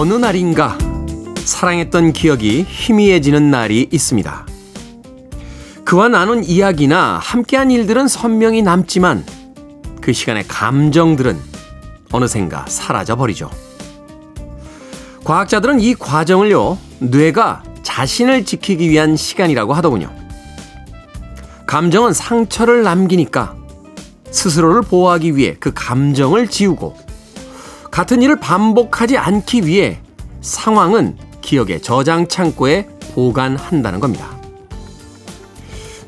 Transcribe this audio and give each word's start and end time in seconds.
어느 0.00 0.14
날인가 0.14 0.78
사랑했던 1.36 2.14
기억이 2.14 2.64
희미해지는 2.66 3.50
날이 3.50 3.86
있습니다. 3.92 4.46
그와 5.84 6.08
나눈 6.08 6.42
이야기나 6.42 7.18
함께한 7.22 7.70
일들은 7.70 8.08
선명히 8.08 8.62
남지만 8.62 9.26
그 10.00 10.14
시간의 10.14 10.44
감정들은 10.48 11.38
어느샌가 12.12 12.64
사라져 12.66 13.14
버리죠. 13.14 13.50
과학자들은 15.24 15.80
이 15.80 15.94
과정을요, 15.94 16.78
뇌가 17.00 17.62
자신을 17.82 18.46
지키기 18.46 18.88
위한 18.88 19.16
시간이라고 19.16 19.74
하더군요. 19.74 20.10
감정은 21.66 22.14
상처를 22.14 22.84
남기니까 22.84 23.54
스스로를 24.30 24.80
보호하기 24.80 25.36
위해 25.36 25.56
그 25.60 25.72
감정을 25.74 26.48
지우고 26.48 27.09
같은 27.90 28.22
일을 28.22 28.38
반복하지 28.40 29.16
않기 29.18 29.66
위해 29.66 30.00
상황은 30.40 31.16
기억의 31.40 31.82
저장 31.82 32.28
창고에 32.28 32.86
보관한다는 33.14 34.00
겁니다. 34.00 34.36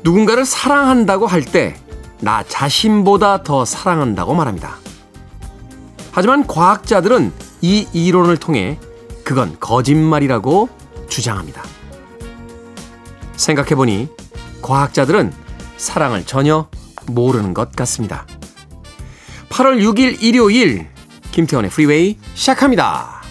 누군가를 0.03 0.45
사랑한다고 0.45 1.27
할 1.27 1.43
때 1.45 1.83
나 2.23 2.41
자신보다 2.47 3.43
더 3.43 3.65
사랑한다고 3.65 4.33
말합니다. 4.33 4.77
하지만 6.13 6.47
과학자들은 6.47 7.33
이 7.61 7.85
이론을 7.91 8.37
통해 8.37 8.79
그건 9.25 9.57
거짓말이라고 9.59 10.69
주장합니다. 11.09 11.61
생각해보니 13.35 14.07
과학자들은 14.61 15.33
사랑을 15.75 16.25
전혀 16.25 16.69
모르는 17.07 17.53
것 17.53 17.73
같습니다. 17.73 18.25
8월 19.49 19.83
6일 19.83 20.23
일요일 20.23 20.87
김태원의 21.33 21.71
프리웨이 21.71 22.17
시작합니다. 22.35 23.22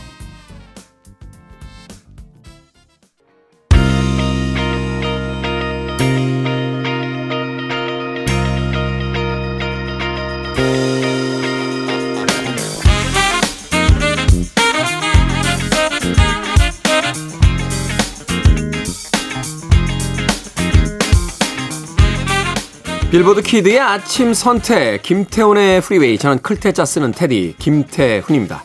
빌보드 23.12 23.42
kid의 23.42 23.78
아침 23.78 24.32
선택 24.32 25.02
김태훈의 25.02 25.82
Freeway 25.82 26.16
저는 26.16 26.38
클 26.38 26.59
태 26.59 26.75
자 26.75 26.86
쓰는 26.86 27.12
태디 27.12 27.56
김태훈입니다. 27.58 28.64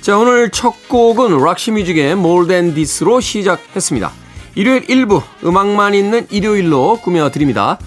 자 0.00 0.18
오늘 0.18 0.50
첫 0.50 0.88
곡은 0.88 1.38
Roxy 1.38 1.70
Music의 1.70 2.10
More 2.14 2.48
Than 2.48 2.74
This로 2.74 3.20
시작했습니다. 3.20 4.10
일요일 4.56 4.84
1부 4.84 5.22
음악만 5.44 5.94
있는 5.94 6.26
일요일로 6.28 6.98
꾸며드립니다. 7.02 7.78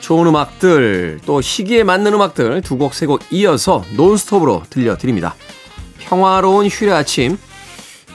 좋은 0.00 0.26
음악들 0.26 1.20
또 1.24 1.40
시기에 1.40 1.82
맞는 1.82 2.12
음악들 2.12 2.60
두 2.60 2.76
곡 2.76 2.92
세 2.92 3.06
곡 3.06 3.22
이어서 3.30 3.82
논스톱으로 3.96 4.64
들려드립니다. 4.68 5.34
평화로운 6.00 6.66
휴일 6.66 6.92
아침 6.92 7.38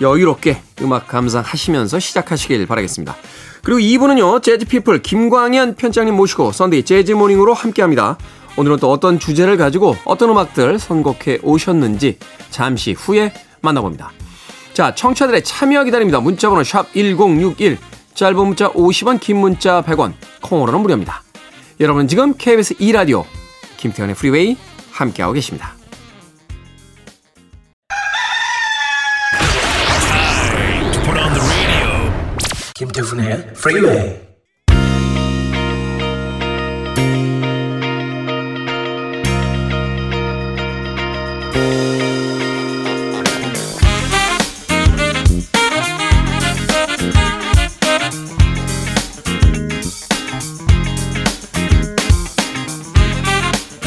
여유롭게 0.02 0.62
음악 0.82 1.08
감상하시면서 1.08 2.00
시작하시길 2.00 2.66
바라겠습니다. 2.68 3.16
그리고 3.64 3.80
2부는요, 3.80 4.44
재즈피플 4.44 5.02
김광현 5.02 5.76
편집장님 5.76 6.16
모시고 6.16 6.52
Sunday 6.52 6.84
Jazz 6.84 7.02
Morning으로 7.02 7.54
함께합니다. 7.54 8.18
오늘은 8.58 8.78
또 8.78 8.92
어떤 8.92 9.20
주제를 9.20 9.58
가지고 9.58 9.96
어떤 10.06 10.30
음악들 10.30 10.78
선곡해 10.78 11.40
오셨는지 11.42 12.18
잠시 12.50 12.94
후에 12.94 13.34
만나봅니다. 13.62 14.12
자, 14.74 14.94
청취자들의 14.94 15.44
참여 15.44 15.84
기다립니다. 15.86 16.20
문자번호 16.20 16.64
샵 16.64 16.92
1061, 16.94 17.78
짧은 18.14 18.36
문자 18.36 18.70
50원, 18.72 19.20
긴 19.20 19.38
문자 19.38 19.82
100원, 19.82 20.14
콩으로는 20.42 20.82
무료입니다. 20.82 21.24
여러분 21.80 22.08
지금 22.08 22.34
KBS 22.38 22.76
2라디오 22.76 23.26
김태훈의 23.78 24.16
Freeway 24.16 24.58
함께하고 24.92 25.34
계십니다. 25.34 25.76
김태훈의 32.84 33.54
프리웨이 33.54 34.20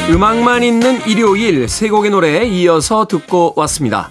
음악만 0.09 0.63
있는 0.63 1.05
일요일 1.05 1.69
세 1.69 1.89
곡의 1.89 2.09
노래 2.09 2.43
이어서 2.45 3.05
듣고 3.05 3.53
왔습니다. 3.57 4.09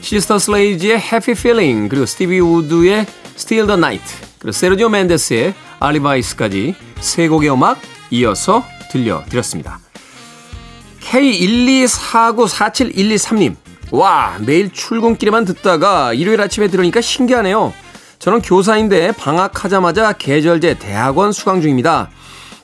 시스터 0.00 0.38
슬레지의 0.38 0.98
Happy 0.98 1.32
Feeling 1.32 1.88
그리고 1.88 2.06
스티비 2.06 2.38
우즈의 2.38 3.04
Steal 3.34 3.66
the 3.66 3.78
Night 3.78 4.27
그리고 4.40 4.52
세르지오 4.52 4.88
멘데스의 4.88 5.54
Alibis까지 5.80 6.74
세 7.00 7.28
곡의 7.28 7.52
음악 7.52 7.78
이어서 8.10 8.64
들려드렸습니다. 8.90 9.80
K124947123님 11.00 13.56
와 13.90 14.36
매일 14.44 14.72
출근길에만 14.72 15.44
듣다가 15.44 16.12
일요일 16.12 16.40
아침에 16.40 16.68
들으니까 16.68 17.00
신기하네요. 17.00 17.72
저는 18.18 18.42
교사인데 18.42 19.12
방학하자마자 19.12 20.12
계절제 20.12 20.74
대학원 20.74 21.32
수강 21.32 21.60
중입니다. 21.60 22.10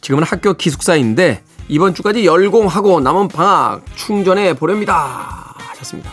지금은 0.01 0.25
학교 0.25 0.55
기숙사인데 0.55 1.43
이번 1.69 1.95
주까지 1.95 2.27
열공하고 2.27 3.01
남은 3.01 3.29
방학 3.29 3.83
충전해 3.97 4.55
보렵니다. 4.55 5.55
하셨습니다. 5.57 6.11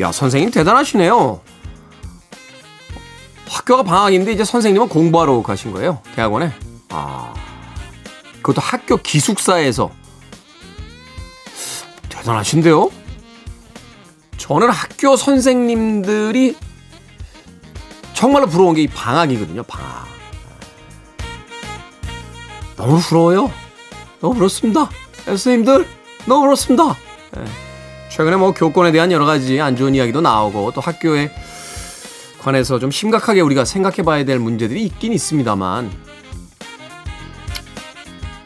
야, 0.00 0.12
선생님 0.12 0.50
대단하시네요. 0.50 1.40
학교가 3.50 3.82
방학인데 3.82 4.32
이제 4.32 4.44
선생님은 4.44 4.88
공부하러 4.88 5.42
가신 5.42 5.72
거예요. 5.72 6.00
대학원에. 6.14 6.52
아. 6.90 7.34
그것도 8.36 8.60
학교 8.60 8.96
기숙사에서. 8.96 9.90
대단하신데요? 12.08 12.90
저는 14.36 14.70
학교 14.70 15.16
선생님들이 15.16 16.56
정말로 18.14 18.46
부러운 18.46 18.74
게 18.74 18.82
이 18.82 18.86
방학이거든요. 18.86 19.62
방학. 19.64 20.06
너무 22.76 22.98
부러워요. 23.00 23.50
너무 24.20 24.34
부럽습니다. 24.34 24.88
선생님들 25.24 25.86
너무 26.26 26.42
부럽습니다. 26.42 26.96
네. 27.32 27.44
최근에 28.10 28.36
뭐 28.36 28.52
교권에 28.52 28.92
대한 28.92 29.10
여러 29.12 29.24
가지 29.24 29.60
안 29.60 29.76
좋은 29.76 29.94
이야기도 29.94 30.20
나오고 30.20 30.72
또 30.72 30.80
학교에 30.80 31.30
관해서 32.40 32.78
좀 32.78 32.90
심각하게 32.90 33.40
우리가 33.42 33.64
생각해 33.64 34.02
봐야 34.02 34.24
될 34.24 34.38
문제들이 34.38 34.82
있긴 34.84 35.12
있습니다만 35.12 35.90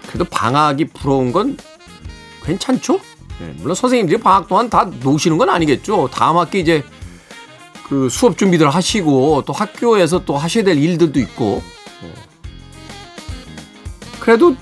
그래도 0.09 0.25
방학이 0.25 0.87
부러운 0.87 1.33
건 1.33 1.57
괜찮죠? 2.45 3.01
네, 3.41 3.53
물론 3.59 3.75
선생님들이 3.75 4.21
방학 4.21 4.49
동안 4.49 4.69
다 4.71 4.85
노시는 5.01 5.39
건 5.39 5.49
아니겠죠. 5.51 6.09
다음 6.13 6.37
학기 6.39 6.61
이제 6.61 6.85
그 7.89 8.09
수업 8.09 8.37
준비들 8.39 8.69
하시고 8.71 9.43
또 9.47 9.53
학교에서 9.53 10.25
또 10.25 10.37
하셔야 10.37 10.65
될 10.65 10.79
일들도 10.79 11.19
있고 11.21 11.63
그래도 14.21 14.57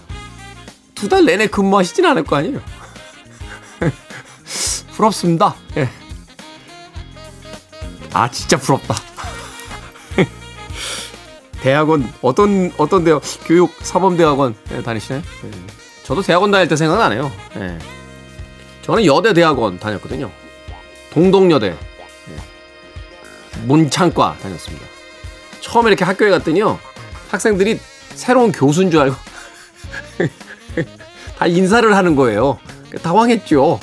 두 0.94 1.08
달 1.08 1.24
내내 1.24 1.48
근무하시진 1.48 2.04
않을 2.06 2.22
거 2.24 2.36
아니에요. 2.36 2.60
부럽습니다. 4.94 5.54
예. 5.76 5.88
아 8.12 8.30
진짜 8.30 8.56
부럽다. 8.56 8.94
대학원 11.62 12.12
어떤 12.22 12.72
어떤 12.76 13.04
대학 13.04 13.22
교육 13.46 13.72
사범 13.82 14.16
대학원 14.16 14.56
예, 14.72 14.82
다니시나요? 14.82 15.22
예. 15.44 15.50
저도 16.02 16.20
대학원 16.20 16.50
다닐 16.50 16.66
때 16.66 16.74
생각 16.74 16.98
나네요. 16.98 17.30
예. 17.56 17.78
저는 18.82 19.06
여대 19.06 19.32
대학원 19.32 19.78
다녔거든요. 19.78 20.28
동덕여대 21.12 21.68
예. 21.68 22.36
문창과 23.64 24.38
다녔습니다. 24.42 24.84
처음에 25.60 25.90
이렇게 25.90 26.04
학교에 26.04 26.30
갔더니요 26.30 26.80
학생들이 27.30 27.78
새로운 28.14 28.50
교수인 28.50 28.90
줄 28.90 29.00
알고 29.00 29.16
다 31.38 31.46
인사를 31.46 31.96
하는 31.96 32.16
거예요. 32.16 32.58
당황했죠. 33.04 33.78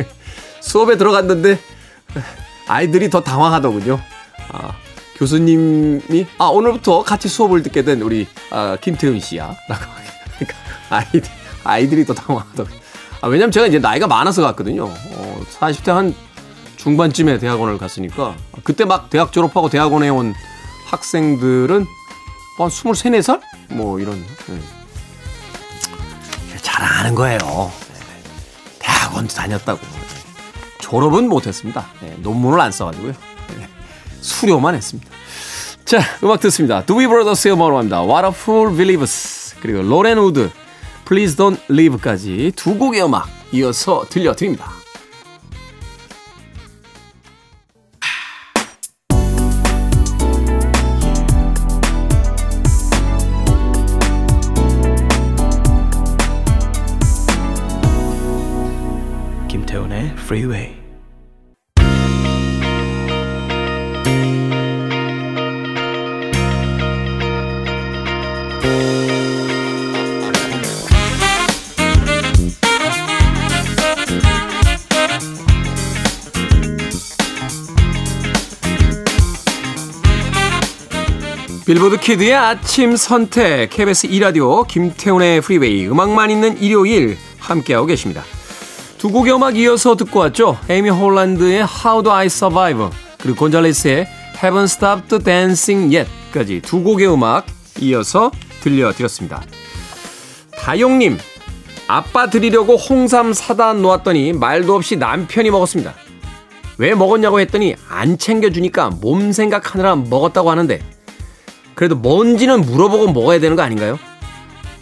수업에 0.60 0.96
들어갔는데 0.96 1.58
아이들이 2.66 3.10
더 3.10 3.20
당황하더군요. 3.20 4.00
아, 4.52 4.74
교수님이 5.16 6.26
아 6.38 6.46
오늘부터 6.46 7.02
같이 7.02 7.28
수업을 7.28 7.62
듣게 7.62 7.82
된 7.82 8.02
우리 8.02 8.26
아, 8.50 8.76
김태훈 8.80 9.20
씨야. 9.20 9.54
라고 9.68 9.84
그러니까 10.38 10.56
아이들 10.90 11.22
아이들이 11.62 12.04
더 12.04 12.14
당황하더군요. 12.14 12.76
아, 13.20 13.28
왜냐면 13.28 13.50
제가 13.52 13.66
이제 13.66 13.78
나이가 13.78 14.06
많아서 14.06 14.42
갔거든요. 14.42 14.84
어, 14.86 15.42
40대 15.58 15.92
한 15.92 16.14
중반쯤에 16.76 17.38
대학원을 17.38 17.78
갔으니까 17.78 18.36
그때 18.64 18.84
막 18.84 19.08
대학 19.08 19.32
졸업하고 19.32 19.70
대학원에 19.70 20.08
온 20.10 20.34
학생들은 20.86 21.86
한 22.58 22.66
23, 22.68 23.12
4살? 23.12 23.40
뭐 23.70 23.98
이런 23.98 24.22
네. 24.46 24.60
자랑하는 26.60 27.14
거예요. 27.14 27.38
네. 27.38 28.22
대학원도 28.78 29.34
다녔다고. 29.34 29.80
졸업은 30.80 31.28
못했습니다. 31.28 31.86
네, 32.00 32.14
논문을 32.18 32.60
안 32.60 32.70
써가지고요. 32.70 33.14
네, 34.24 34.28
수료만 34.28 34.74
했습니다. 34.74 35.10
자, 35.84 36.00
음악 36.22 36.40
듣습니다. 36.40 36.84
두비 36.84 37.06
브라더스의 37.06 37.54
음악으로 37.54 37.78
합니다. 37.78 38.02
What 38.02 38.26
a 38.26 38.32
Fool 38.32 38.74
Believes 38.74 39.54
그리고 39.60 39.82
로렌 39.82 40.18
우드 40.18 40.50
Please 41.06 41.36
Don't 41.36 41.58
Leave까지 41.70 42.52
두 42.56 42.78
곡의 42.78 43.04
음악 43.04 43.28
이어서 43.52 44.06
들려드립니다. 44.08 44.72
김태훈의 59.48 60.14
Freeway. 60.16 60.83
빌보드 81.66 81.96
kid의 81.96 82.34
아침 82.34 82.94
선택 82.94 83.70
KBS 83.70 84.08
2라디오 84.08 84.68
김태훈의 84.68 85.40
Freeway 85.40 85.88
음악만 85.88 86.30
있는 86.30 86.58
일요일 86.60 87.16
함께하고 87.38 87.86
계십니다. 87.86 88.22
두 88.98 89.10
곡의 89.10 89.34
음악 89.34 89.56
이어서 89.56 89.96
듣고 89.96 90.20
왔죠. 90.20 90.58
에이미 90.68 90.90
홀란드의 90.90 91.64
How 91.64 92.02
Do 92.02 92.12
I 92.12 92.26
Survive 92.26 92.90
그리고 93.18 93.38
곤잘레스의 93.38 94.06
Haven't 94.34 94.64
Stopped 94.64 95.24
Dancing 95.24 95.96
Yet까지 95.96 96.60
두 96.60 96.82
곡의 96.82 97.10
음악 97.10 97.46
이어서 97.80 98.30
들려드렸습니다. 98.60 99.42
다용님 100.58 101.16
아빠 101.88 102.28
드리려고 102.28 102.76
홍삼 102.76 103.32
사다 103.32 103.72
놓았더니 103.72 104.34
말도 104.34 104.74
없이 104.74 104.96
남편이 104.96 105.50
먹었습니다. 105.50 105.94
왜 106.76 106.94
먹었냐고 106.94 107.40
했더니 107.40 107.74
안 107.88 108.18
챙겨주니까 108.18 108.90
몸 109.00 109.32
생각하느라 109.32 109.96
먹었다고 109.96 110.50
하는데 110.50 110.93
그래도 111.74 111.96
뭔지는 111.96 112.60
물어보고 112.60 113.12
먹어야 113.12 113.40
되는 113.40 113.56
거 113.56 113.62
아닌가요? 113.62 113.98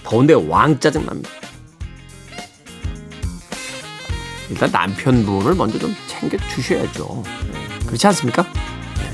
더운데 0.05 0.35
왕 0.35 0.79
짜증납니다. 0.79 1.31
일단 4.51 4.71
남편분을 4.71 5.55
먼저 5.55 5.79
좀 5.79 5.95
챙겨 6.07 6.37
주셔야죠. 6.49 7.23
네. 7.51 7.87
그렇지 7.87 8.07
않습니까? 8.09 8.43
네. 8.43 9.11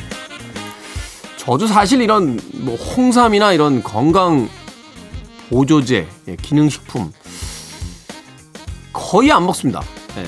저도 1.36 1.68
사실 1.68 2.02
이런 2.02 2.40
뭐 2.54 2.74
홍삼이나 2.74 3.52
이런 3.52 3.82
건강 3.82 4.48
보조제, 5.48 6.08
예, 6.26 6.36
기능식품 6.36 7.12
거의 8.92 9.30
안 9.30 9.46
먹습니다. 9.46 9.80
예. 10.16 10.26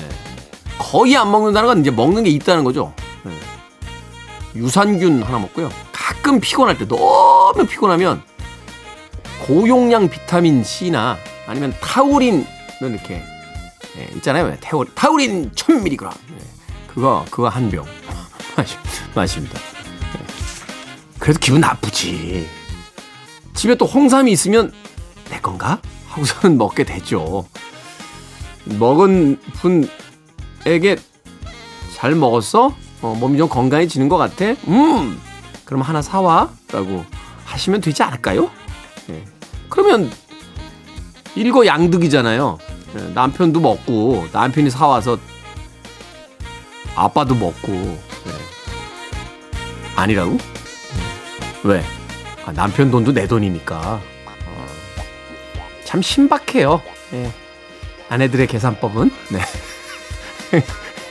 거의 0.77 1.15
안 1.17 1.29
먹는다는 1.29 1.67
건 1.67 1.81
이제 1.81 1.91
먹는 1.91 2.23
게 2.23 2.29
있다는 2.29 2.63
거죠. 2.63 2.93
예. 3.27 4.59
유산균 4.59 5.21
하나 5.23 5.39
먹고요. 5.39 5.69
가끔 5.91 6.39
피곤할 6.39 6.77
때 6.77 6.87
너무 6.87 7.01
피곤하면 7.67 8.21
고용량 9.45 10.09
비타민 10.09 10.63
C나 10.63 11.17
아니면 11.47 11.73
타우린을 11.81 12.45
이렇게 12.81 13.21
예, 13.97 14.03
있잖아요. 14.15 14.55
타우, 14.61 14.85
타우린 14.95 15.51
1000mg. 15.51 16.09
예, 16.09 16.37
그거 16.87 17.25
그거 17.29 17.49
한 17.49 17.69
병 17.69 17.85
마시, 18.55 18.77
마십니다. 19.13 19.59
예. 19.59 20.25
그래도 21.19 21.39
기분 21.39 21.61
나쁘지. 21.61 22.47
집에 23.53 23.75
또 23.75 23.85
홍삼이 23.85 24.31
있으면 24.31 24.71
내 25.29 25.39
건가? 25.41 25.81
하고서는 26.07 26.57
먹게 26.57 26.83
되죠. 26.83 27.45
먹은 28.65 29.39
분에게 30.63 30.97
잘 31.95 32.15
먹었어? 32.15 32.73
어, 33.01 33.17
몸이 33.19 33.37
좀 33.37 33.49
건강해지는 33.49 34.07
것 34.09 34.17
같아? 34.17 34.45
음! 34.67 35.19
그럼 35.65 35.81
하나 35.81 36.01
사와? 36.01 36.51
라고 36.71 37.05
하시면 37.51 37.81
되지 37.81 38.01
않을까요? 38.03 38.49
예. 39.09 39.25
그러면 39.69 40.11
일거 41.35 41.65
양득이잖아요. 41.65 42.57
예, 42.97 43.01
남편도 43.13 43.59
먹고 43.59 44.27
남편이 44.31 44.69
사와서 44.69 45.17
아빠도 46.95 47.35
먹고 47.35 47.71
예. 47.71 48.31
아니라고? 49.95 50.37
왜? 51.63 51.83
아, 52.45 52.51
남편 52.51 52.89
돈도 52.89 53.13
내 53.13 53.27
돈이니까 53.27 54.01
어. 54.47 54.67
참 55.83 56.01
신박해요. 56.01 56.81
예. 57.13 57.31
아내들의 58.09 58.47
계산법은 58.47 59.11
네. 59.29 59.39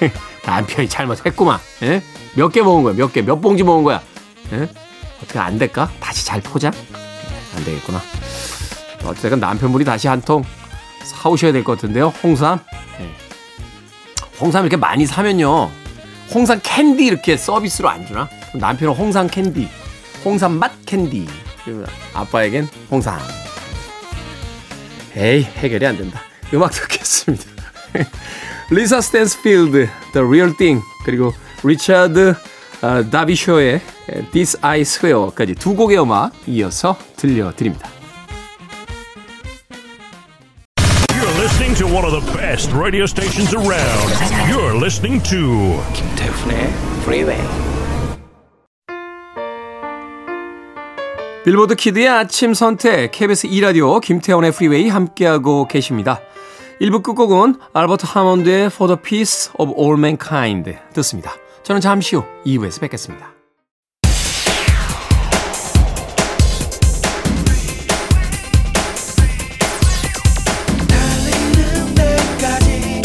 남편이 0.44 0.88
잘못했구만. 0.88 1.58
예? 1.82 2.02
몇개 2.34 2.62
먹은 2.62 2.82
거야? 2.82 2.94
몇 2.94 3.12
개? 3.12 3.22
몇 3.22 3.40
봉지 3.40 3.62
먹은 3.62 3.84
거야? 3.84 4.02
예? 5.20 5.24
어떻게 5.24 5.38
안 5.38 5.58
될까? 5.58 5.90
다시 6.00 6.24
잘 6.26 6.40
포장? 6.40 6.70
안 7.56 7.64
되겠구나. 7.64 8.00
어쨌든 9.04 9.40
남편분이 9.40 9.84
다시 9.84 10.08
한 10.08 10.20
통 10.22 10.44
사오셔야 11.04 11.52
될 11.52 11.64
것 11.64 11.76
같은데요. 11.76 12.08
홍삼. 12.22 12.60
예. 13.00 13.10
홍삼 14.40 14.64
이렇게 14.64 14.76
많이 14.76 15.06
사면요. 15.06 15.70
홍삼 16.32 16.60
캔디 16.62 17.04
이렇게 17.06 17.36
서비스로 17.36 17.88
안 17.88 18.06
주나? 18.06 18.28
남편은 18.54 18.94
홍삼 18.94 19.26
캔디, 19.28 19.68
홍삼 20.24 20.52
맛 20.58 20.72
캔디. 20.86 21.26
아빠에겐 22.14 22.68
홍삼. 22.90 23.18
에이, 25.16 25.42
해결이 25.42 25.86
안 25.86 25.96
된다. 25.96 26.20
음악 26.54 26.70
듣겠습니다. 26.72 27.44
리사 28.70 29.00
스탠스필드, 29.00 29.88
The 30.12 30.26
Real 30.26 30.56
Thing, 30.56 30.84
그리고 31.04 31.32
리차드 31.64 32.34
어, 32.82 33.10
다비쇼의 33.10 33.80
This 34.32 34.58
I 34.62 34.80
Swear까지 34.80 35.54
두 35.54 35.74
곡의 35.74 36.00
음악 36.00 36.32
이어서 36.46 36.96
들려드립니다. 37.16 37.88
You're 41.10 41.36
listening 41.38 41.76
to 41.76 41.86
one 41.86 42.06
of 42.06 42.12
the 42.12 42.24
best 42.32 42.72
radio 42.74 43.04
stations 43.04 43.54
around. 43.54 44.08
You're 44.48 44.76
listening 44.76 45.22
to 45.28 45.82
김태훈의 45.92 46.72
Freeway. 47.02 47.40
빌보드 51.44 51.74
kid의 51.74 52.08
아침 52.08 52.54
선택 52.54 53.12
KBS 53.12 53.48
2라디오 53.48 54.00
김태훈의 54.00 54.52
Freeway 54.52 54.88
함께하고 54.88 55.66
계십니다. 55.68 56.20
1부 56.80 57.02
끝곡은 57.02 57.56
알버트 57.74 58.06
하몬드의 58.06 58.66
For 58.66 58.94
the 58.94 59.02
Peace 59.02 59.52
of 59.58 59.72
All 59.78 59.98
Mankind 59.98 60.78
듣습니다. 60.94 61.32
저는 61.62 61.80
잠시 61.80 62.16
후 62.16 62.24
2부에서 62.46 62.80
뵙겠습니다. 62.80 63.32
달리는 70.88 71.94
데까지 71.94 73.02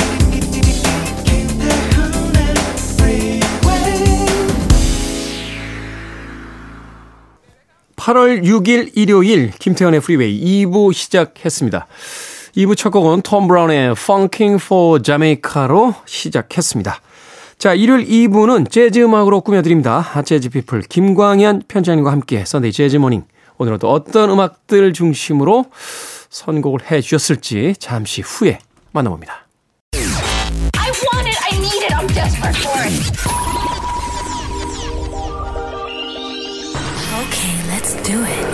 김태훈의 1.26 2.54
Freeway 2.94 3.42
8월 7.98 8.44
6일 8.44 8.92
일요일 8.96 9.52
김태훈의 9.52 10.00
Freeway 10.00 10.66
2부 10.66 10.94
시작했습니다. 10.94 11.88
2부 12.56 12.78
첫 12.78 12.90
곡은 12.92 13.22
톰 13.22 13.48
브라운의 13.50 13.92
Funkin' 13.92 14.64
for 14.64 15.02
Jamaica로 15.04 15.94
시작했습니다. 16.06 17.02
자, 17.58 17.74
일요일 17.74 18.06
2부는 18.06 18.70
재즈 18.70 19.00
음악으로 19.00 19.42
꾸며드립니다. 19.42 20.22
재즈 20.24 20.50
피플 20.50 20.82
김광현 20.82 21.64
편집장님과 21.68 22.12
함께 22.12 22.46
Sunday 22.46 22.72
Jazz 22.72 22.98
Morning. 22.98 23.24
오늘은 23.58 23.80
또 23.80 23.92
어떤 23.92 24.30
음악들 24.30 24.94
중심으로 24.94 25.66
선곡을 26.30 26.92
해 26.92 27.02
주셨을지 27.02 27.76
잠시 27.80 28.22
후에 28.22 28.60
만나봅니다. 28.92 29.48
I 29.94 30.92
want 31.14 31.28
it. 31.28 31.38
I 31.42 31.58
need 31.58 31.84
it. 31.86 31.94
I'm 31.96 32.08
desperate 32.14 32.58
for 32.58 32.82
it. 32.84 32.94
Okay, 37.24 37.56
let's 37.72 37.96
do 38.04 38.22
it. 38.26 38.46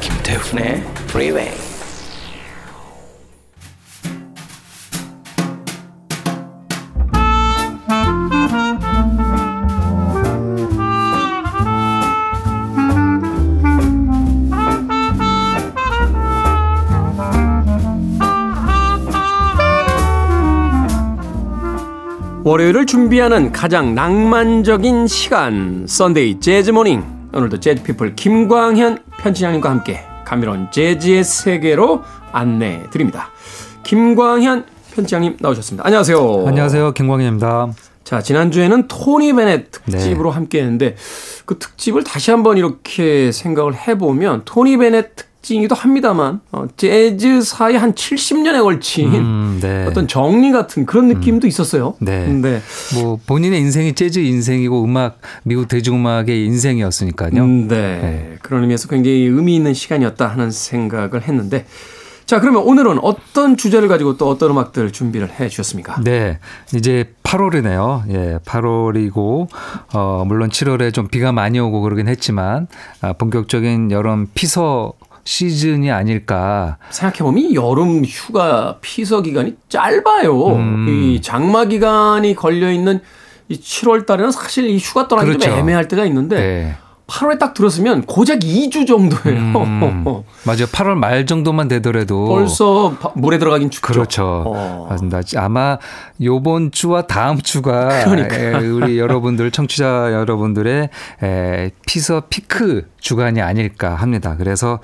김태훈의 0.00 0.82
Freeway. 1.10 1.71
월요일을 22.52 22.84
준비하는 22.84 23.50
가장 23.50 23.94
낭만적인 23.94 25.06
시간 25.06 25.86
Sunday 25.88 26.38
Jazz 26.40 26.70
Morning 26.70 27.02
오늘도 27.32 27.60
재즈 27.60 27.82
피플 27.82 28.14
김광현 28.14 28.98
편집장님과 29.20 29.70
함께 29.70 30.00
감미로운 30.26 30.70
재즈의 30.70 31.24
세계로 31.24 32.02
안내해 32.30 32.90
드립니다. 32.90 33.30
김광현 33.84 34.66
편집장님 34.94 35.38
나오셨습니다. 35.40 35.86
안녕하세요. 35.86 36.44
안녕하세요. 36.46 36.92
김광현입니다. 36.92 37.72
자, 38.04 38.20
지난주에는 38.20 38.86
토니 38.86 39.32
베넷 39.32 39.70
특집으로 39.70 40.28
네. 40.28 40.34
함께 40.34 40.58
했는데 40.58 40.96
그 41.46 41.58
특집을 41.58 42.04
다시 42.04 42.32
한번 42.32 42.58
이렇게 42.58 43.32
생각을 43.32 43.74
해보면 43.74 44.42
토니 44.44 44.76
베넷 44.76 45.16
특집이기도 45.16 45.74
합니다만 45.74 46.40
어, 46.52 46.66
재즈사의 46.76 47.76
한 47.76 47.94
70년에 47.94 48.62
걸친 48.62 49.12
음, 49.12 49.58
네. 49.60 49.84
어떤 49.86 50.06
정리 50.06 50.52
같은 50.52 50.86
그런 50.86 51.08
느낌도 51.08 51.46
있었어요. 51.46 51.94
네. 51.98 52.26
네. 52.28 52.60
뭐 52.94 53.18
본인의 53.26 53.60
인생이 53.60 53.94
재즈 53.94 54.20
인생이고 54.20 54.84
음악 54.84 55.20
미국 55.42 55.68
대중음악의 55.68 56.44
인생이었으니까요. 56.46 57.42
음, 57.42 57.68
네. 57.68 58.36
그런 58.42 58.62
의미에서 58.62 58.88
굉장히 58.88 59.24
의미 59.24 59.56
있는 59.56 59.74
시간이었다 59.74 60.28
하는 60.28 60.50
생각을 60.50 61.22
했는데 61.22 61.66
자, 62.24 62.40
그러면 62.40 62.62
오늘은 62.62 63.00
어떤 63.02 63.56
주제를 63.56 63.88
가지고 63.88 64.16
또 64.16 64.28
어떤 64.28 64.52
음악들 64.52 64.92
준비를 64.92 65.38
해 65.38 65.48
주셨습니까? 65.48 66.00
네. 66.02 66.38
이제 66.74 67.12
8월이네요. 67.24 68.04
예, 68.10 68.38
8월이고 68.44 69.48
어 69.92 70.24
물론 70.26 70.48
7월에 70.48 70.94
좀 70.94 71.08
비가 71.08 71.32
많이 71.32 71.58
오고 71.58 71.80
그러긴 71.82 72.08
했지만 72.08 72.68
아, 73.00 73.12
본격적인 73.12 73.90
여름 73.90 74.28
피서 74.34 74.92
시즌이 75.24 75.90
아닐까. 75.90 76.78
생각해보면 76.90 77.54
여름 77.54 78.04
휴가 78.04 78.78
피서 78.80 79.22
기간이 79.22 79.56
짧아요. 79.68 80.56
음. 80.56 80.86
이 80.88 81.20
장마 81.20 81.64
기간이 81.66 82.34
걸려있는 82.34 83.00
이 83.48 83.60
7월 83.60 84.06
달에는 84.06 84.30
사실 84.30 84.66
이 84.68 84.78
휴가 84.78 85.08
떠나기 85.08 85.32
좀 85.32 85.40
그렇죠. 85.40 85.56
애매할 85.58 85.88
때가 85.88 86.04
있는데 86.06 86.36
네. 86.36 86.76
8월에 87.12 87.38
딱 87.38 87.52
들었으면 87.52 88.02
고작 88.06 88.38
2주 88.38 88.86
정도예요. 88.86 89.38
음, 89.38 90.04
맞아요. 90.44 90.64
8월 90.72 90.94
말 90.94 91.26
정도만 91.26 91.68
되더라도 91.68 92.26
벌써 92.26 92.96
바- 92.98 93.10
물에 93.14 93.38
들어가긴 93.38 93.68
춥죠. 93.70 93.86
그렇죠. 93.86 94.44
어. 94.46 94.86
맞습니다. 94.88 95.20
아마 95.36 95.76
요번 96.22 96.70
주와 96.70 97.02
다음 97.02 97.38
주가 97.42 98.04
그러니까. 98.04 98.36
에, 98.36 98.54
우리 98.66 98.96
여러분들 98.98 99.50
청취자 99.50 100.12
여러분들의 100.12 100.88
에, 101.22 101.70
피서 101.86 102.22
피크 102.30 102.88
주간이 102.98 103.42
아닐까 103.42 103.94
합니다. 103.94 104.36
그래서 104.38 104.78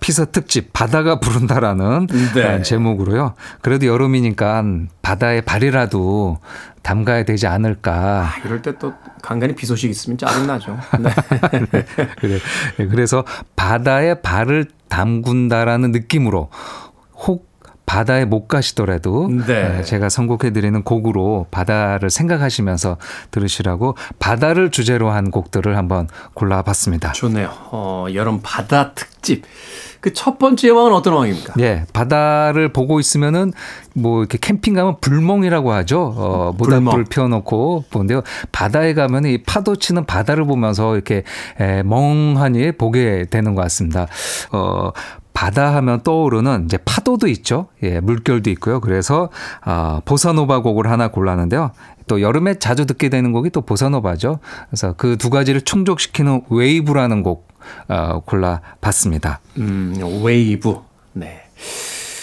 피서 0.00 0.26
특집 0.30 0.72
바다가 0.74 1.18
부른다라는 1.18 2.08
네. 2.34 2.56
에, 2.56 2.62
제목으로요. 2.62 3.34
그래도 3.62 3.86
여름이니까 3.86 4.62
바다에 5.02 5.40
발이라도 5.40 6.38
담가야 6.82 7.24
되지 7.24 7.46
않을까. 7.46 7.92
아, 8.34 8.38
이럴 8.44 8.62
때 8.62 8.72
또 8.78 8.94
간간히 9.22 9.54
비 9.54 9.66
소식 9.66 9.90
있으면 9.90 10.16
짜증나죠. 10.16 10.78
네. 11.00 11.84
그래. 12.18 12.38
네, 12.78 12.86
그래서 12.86 13.24
바다에 13.56 14.14
발을 14.14 14.66
담근다라는 14.88 15.92
느낌으로 15.92 16.48
혹 17.14 17.49
바다에 17.90 18.24
못 18.24 18.46
가시더라도 18.46 19.28
네. 19.48 19.78
에, 19.80 19.82
제가 19.82 20.10
선곡해 20.10 20.52
드리는 20.52 20.80
곡으로 20.84 21.48
바다를 21.50 22.08
생각하시면서 22.08 22.98
들으시라고 23.32 23.96
바다를 24.20 24.70
주제로 24.70 25.10
한 25.10 25.32
곡들을 25.32 25.76
한번 25.76 26.06
골라봤습니다. 26.34 27.10
좋네요. 27.10 27.50
어, 27.72 28.06
여름 28.14 28.38
바다 28.44 28.92
특집. 28.94 29.42
그 30.00 30.14
첫 30.14 30.38
번째 30.38 30.70
음악은 30.70 30.92
어떤 30.94 31.12
음악입니까? 31.14 31.54
예, 31.60 31.84
바다를 31.92 32.72
보고 32.72 33.00
있으면은 33.00 33.52
뭐 33.94 34.20
이렇게 34.20 34.38
캠핑 34.40 34.72
가면 34.74 34.96
불멍이라고 35.00 35.72
하죠. 35.72 36.14
어, 36.16 36.52
불멍. 36.56 36.84
모닥불을 36.84 37.04
피워놓고 37.10 37.84
보는데요. 37.90 38.22
바다에 38.50 38.94
가면 38.94 39.26
이 39.26 39.42
파도 39.42 39.76
치는 39.76 40.06
바다를 40.06 40.44
보면서 40.44 40.94
이렇게 40.94 41.24
에, 41.60 41.82
멍하니 41.82 42.72
보게 42.72 43.26
되는 43.30 43.54
것 43.54 43.62
같습니다. 43.62 44.06
어, 44.52 44.90
바다 45.32 45.74
하면 45.76 46.02
떠오르는 46.02 46.64
이제 46.66 46.78
파도도 46.84 47.26
있죠. 47.28 47.68
예, 47.82 48.00
물결도 48.00 48.50
있고요. 48.50 48.80
그래서 48.80 49.30
아, 49.62 50.00
보사노바 50.04 50.60
곡을 50.62 50.90
하나 50.90 51.08
골랐는데요. 51.08 51.70
또 52.06 52.20
여름에 52.20 52.58
자주 52.58 52.86
듣게 52.86 53.08
되는 53.08 53.30
곡이 53.32 53.50
또 53.50 53.60
보사노바죠. 53.60 54.40
그래서 54.68 54.92
그 54.94 55.16
두 55.16 55.30
가지를 55.30 55.62
충족시키는 55.62 56.42
Wave라는 56.50 57.22
곡 57.22 57.48
어, 57.88 58.20
골라봤습니다. 58.26 59.40
음, 59.58 59.94
웨이브. 60.24 60.76
네. 61.12 61.42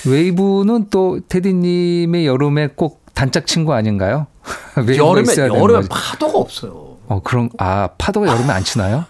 Wave는 0.06 0.88
또 0.90 1.20
테디님의 1.28 2.26
여름에 2.26 2.68
꼭 2.76 3.06
단짝 3.14 3.46
친구 3.48 3.74
아닌가요? 3.74 4.28
여름에 4.78 5.34
여름에. 5.38 5.88
파도가 5.90 6.38
없어요. 6.38 6.98
어 7.08 7.22
그런 7.24 7.50
아 7.58 7.90
파도가 7.98 8.28
여름에 8.28 8.52
안 8.52 8.64
치나요? 8.64 9.06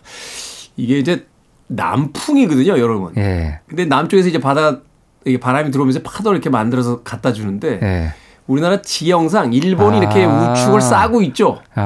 이게 0.75 1.00
이제 1.00 1.25
남풍이거든요, 1.67 2.79
여름은. 2.79 3.12
예. 3.17 3.59
근데 3.67 3.86
남쪽에서 3.86 4.29
이제 4.29 4.39
바다 4.39 4.79
이게 5.25 5.39
바람이 5.39 5.71
들어오면서 5.71 6.01
파도를 6.03 6.38
이렇게 6.38 6.50
만들어서 6.50 7.03
갖다 7.03 7.33
주는데 7.33 7.79
예. 7.83 8.13
우리나라 8.47 8.81
지형상 8.81 9.53
일본이 9.53 9.97
아. 9.97 10.00
이렇게 10.00 10.25
우측을 10.25 10.81
싸고 10.81 11.21
있죠. 11.24 11.59
아 11.75 11.81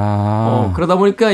어, 0.69 0.73
그러다 0.75 0.95
보니까 0.95 1.29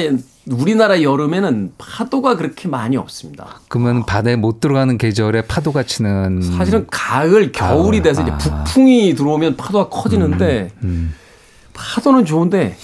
우리나라 0.50 1.02
여름에는 1.02 1.74
파도가 1.78 2.38
그렇게 2.38 2.70
많이 2.70 2.96
없습니다. 2.96 3.60
그러면 3.68 4.06
바다에 4.06 4.38
못 4.38 4.62
들어가는 4.62 4.98
계절에 4.98 5.42
파도가 5.42 5.84
치는 5.84 6.42
사실은 6.42 6.88
가을, 6.90 7.52
겨울이 7.52 8.02
돼서 8.02 8.22
이제 8.22 8.32
아. 8.32 8.38
북풍이 8.38 9.16
들어오면 9.16 9.58
파도가 9.58 9.90
커지는데 9.90 10.70
음. 10.84 11.14
파도는 11.74 12.24
좋은데 12.24 12.78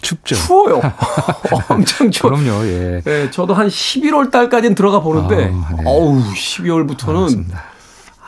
춥죠. 0.00 0.36
추워요. 0.36 0.80
엄청 1.68 2.10
추워. 2.10 2.32
그럼요. 2.32 2.66
예. 2.66 3.00
네, 3.04 3.30
저도 3.30 3.54
한 3.54 3.68
11월 3.68 4.30
달까지는 4.30 4.74
들어가 4.74 5.00
보는데, 5.00 5.46
아, 5.52 5.68
네. 5.76 5.82
어우, 5.84 6.22
12월부터는 6.32 7.20
맞습니다. 7.22 7.62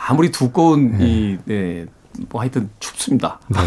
아무리 0.07 0.31
두꺼운 0.31 1.01
이, 1.01 1.39
네, 1.45 1.87
뭐 2.29 2.41
하여튼 2.41 2.69
춥습니다. 2.81 3.39
네. 3.49 3.59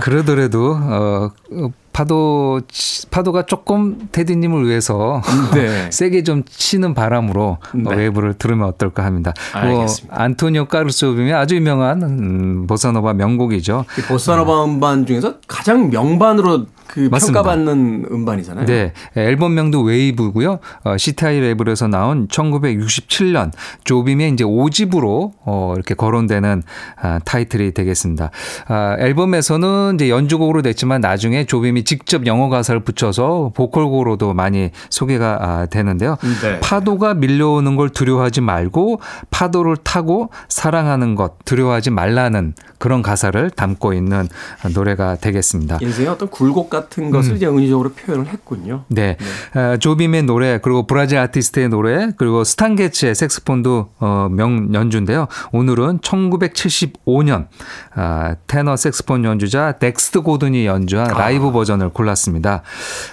그러더라도 0.00 0.76
어 0.76 1.30
어, 1.52 1.68
파도 1.96 2.60
치- 2.68 3.06
파도가 3.08 3.46
조금 3.46 3.96
테디님을 4.12 4.66
위해서 4.68 5.22
네. 5.54 5.88
세게 5.90 6.24
좀 6.24 6.42
치는 6.46 6.92
바람으로 6.92 7.56
네. 7.74 7.90
어, 7.90 7.96
Wave를 7.96 8.34
들으면 8.34 8.68
어떨까 8.68 9.02
합니다. 9.02 9.32
알겠습니다. 9.54 10.14
뭐 10.14 10.22
안토니오 10.24 10.66
카를로스 10.66 11.06
조빔의 11.06 11.32
아주 11.32 11.56
유명한 11.56 12.02
음, 12.02 12.66
보사노바 12.66 13.14
명곡이죠. 13.14 13.86
이 13.98 14.02
보사노바 14.02 14.64
음반 14.64 15.06
중에서 15.06 15.36
가장 15.48 15.88
명반으로 15.88 16.66
그 16.86 17.08
맞습니다. 17.10 17.42
평가받는 17.42 18.06
음반이잖아요. 18.12 18.66
네, 18.66 18.92
앨범명도 19.16 19.80
Wave고요. 19.82 20.60
어, 20.84 20.96
CTI 20.96 21.40
레이블에서 21.40 21.88
나온 21.88 22.28
1967년 22.28 23.50
조빔의 23.84 24.32
이제 24.32 24.44
5집으로 24.44 25.32
어, 25.44 25.72
이렇게 25.74 25.94
거론되는 25.94 26.62
아, 27.00 27.18
타이틀이 27.24 27.72
되겠습니다. 27.72 28.30
아, 28.68 28.96
앨범에서는 29.00 29.96
이제 29.96 30.10
연주곡으로 30.10 30.60
냈지만 30.60 31.00
나중에 31.00 31.44
조빔이 31.44 31.82
직접 31.86 32.26
영어 32.26 32.48
가사를 32.48 32.80
붙여서 32.80 33.52
보컬곡으로도 33.54 34.34
많이 34.34 34.70
소개가 34.90 35.38
아, 35.40 35.66
되는데요. 35.66 36.16
네. 36.42 36.60
파도가 36.60 37.14
밀려오는 37.14 37.76
걸 37.76 37.88
두려워하지 37.88 38.40
말고 38.40 39.00
파도를 39.30 39.76
타고 39.78 40.30
사랑하는 40.48 41.14
것 41.14 41.44
두려워하지 41.44 41.90
말라는 41.90 42.54
그런 42.78 43.02
가사를 43.02 43.50
담고 43.50 43.94
있는 43.94 44.28
노래가 44.74 45.16
되겠습니다. 45.16 45.78
인생의 45.80 46.10
어떤 46.10 46.28
굴곡 46.28 46.68
같은 46.68 47.10
것을 47.10 47.32
음. 47.32 47.36
이제 47.36 47.46
은유적으로 47.46 47.92
표현을 47.92 48.26
했군요. 48.26 48.84
네. 48.88 49.16
어, 49.54 49.76
조빔의 49.78 50.24
노래 50.24 50.58
그리고 50.58 50.86
브라질 50.86 51.18
아티스트의 51.18 51.68
노래 51.68 52.10
그리고 52.16 52.42
스탄 52.44 52.76
게츠의 52.76 53.14
색소폰도 53.14 53.90
어, 54.00 54.28
명 54.30 54.74
연주인데요. 54.74 55.28
오늘은 55.52 56.00
1975년 56.00 57.46
아, 57.94 58.34
테너 58.46 58.76
색소폰 58.76 59.24
연주자 59.24 59.72
덱스터 59.72 60.22
고든이 60.22 60.66
연주한 60.66 61.16
라이브 61.16 61.52
버전 61.52 61.75
을 61.80 61.90
골랐습니다. 61.90 62.62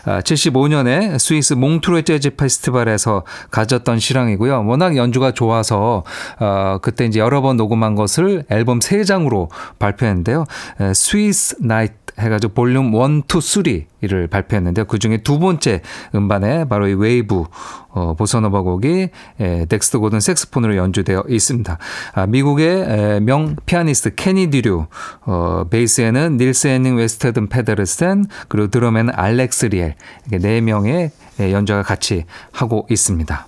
아, 0.05 0.21
75년에 0.21 1.19
스위스 1.19 1.53
몽트뢰의 1.53 2.03
재즈 2.03 2.35
페스티벌에서 2.35 3.23
가졌던 3.51 3.99
실황이고요. 3.99 4.65
워낙 4.65 4.95
연주가 4.95 5.31
좋아서 5.31 6.03
어, 6.39 6.77
그때 6.81 7.05
이제 7.05 7.19
여러 7.19 7.41
번 7.41 7.57
녹음한 7.57 7.95
것을 7.95 8.43
앨범 8.49 8.79
3장으로 8.79 9.49
발표했는데요. 9.79 10.45
에, 10.81 10.93
Swiss 10.93 11.55
Night 11.59 11.93
해가지고 12.19 12.53
볼륨 12.53 12.93
1, 12.93 13.23
2, 13.27 13.41
3 13.41 13.63
를 14.05 14.27
발표했는데요. 14.27 14.83
그 14.85 14.99
중에 14.99 15.17
두 15.17 15.39
번째 15.39 15.81
음반에 16.13 16.65
바로 16.65 16.89
이 16.89 16.93
웨이브 16.93 17.45
어, 17.89 18.15
보사노바 18.15 18.61
곡이 18.61 19.09
에, 19.39 19.65
덱스터 19.65 19.99
고든 19.99 20.19
색소폰으로 20.19 20.75
연주되어 20.75 21.23
있습니다. 21.29 21.77
아, 22.13 22.27
미국의 22.27 22.81
에, 22.81 23.19
명 23.21 23.55
피아니스트 23.65 24.15
케니 24.15 24.47
드류, 24.47 24.87
어, 25.21 25.63
베이스에는 25.69 26.35
닐스 26.35 26.67
헤닝 26.67 26.97
외르스테드 26.97 27.47
페데르센, 27.47 28.25
그리고 28.49 28.67
드럼에는 28.67 29.13
알렉스 29.15 29.67
리엘 29.67 29.95
이렇게 30.27 30.45
네 30.45 30.59
명의 30.59 31.11
에, 31.39 31.51
연주가 31.53 31.81
같이 31.81 32.25
하고 32.51 32.85
있습니다. 32.89 33.47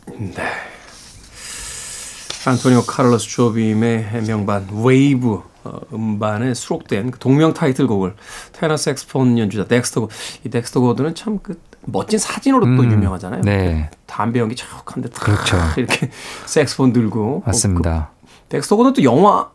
안토니오 2.46 2.84
카를로스 2.84 3.28
조빔의 3.30 4.22
명반 4.28 4.68
웨이브 4.72 5.42
어, 5.64 5.80
음반에 5.94 6.54
수록된 6.54 7.10
그 7.12 7.18
동명 7.20 7.54
타이틀곡을 7.54 8.16
테너 8.52 8.78
색소폰 8.78 9.40
연주자 9.40 9.66
덱스터 9.66 10.02
고- 10.02 10.10
이 10.44 10.50
덱스터 10.50 10.80
고든은 10.80 11.16
참 11.16 11.40
그 11.42 11.60
멋진 11.88 12.18
사진으로 12.18 12.66
또 12.76 12.82
음, 12.82 12.92
유명하잖아요. 12.92 13.42
네. 13.42 13.92
담배 14.08 14.40
연기 14.40 14.56
자욱한데 14.56 15.10
탁 15.10 15.24
그렇죠. 15.24 15.58
이렇게 15.78 16.10
색소폰 16.48 16.94
들고 16.94 17.44
맞습니다. 17.46 18.10
어, 18.12 18.26
그 18.26 18.28
덱스터 18.50 18.76
고든은 18.76 18.94
또 18.94 19.04
영화 19.04 19.50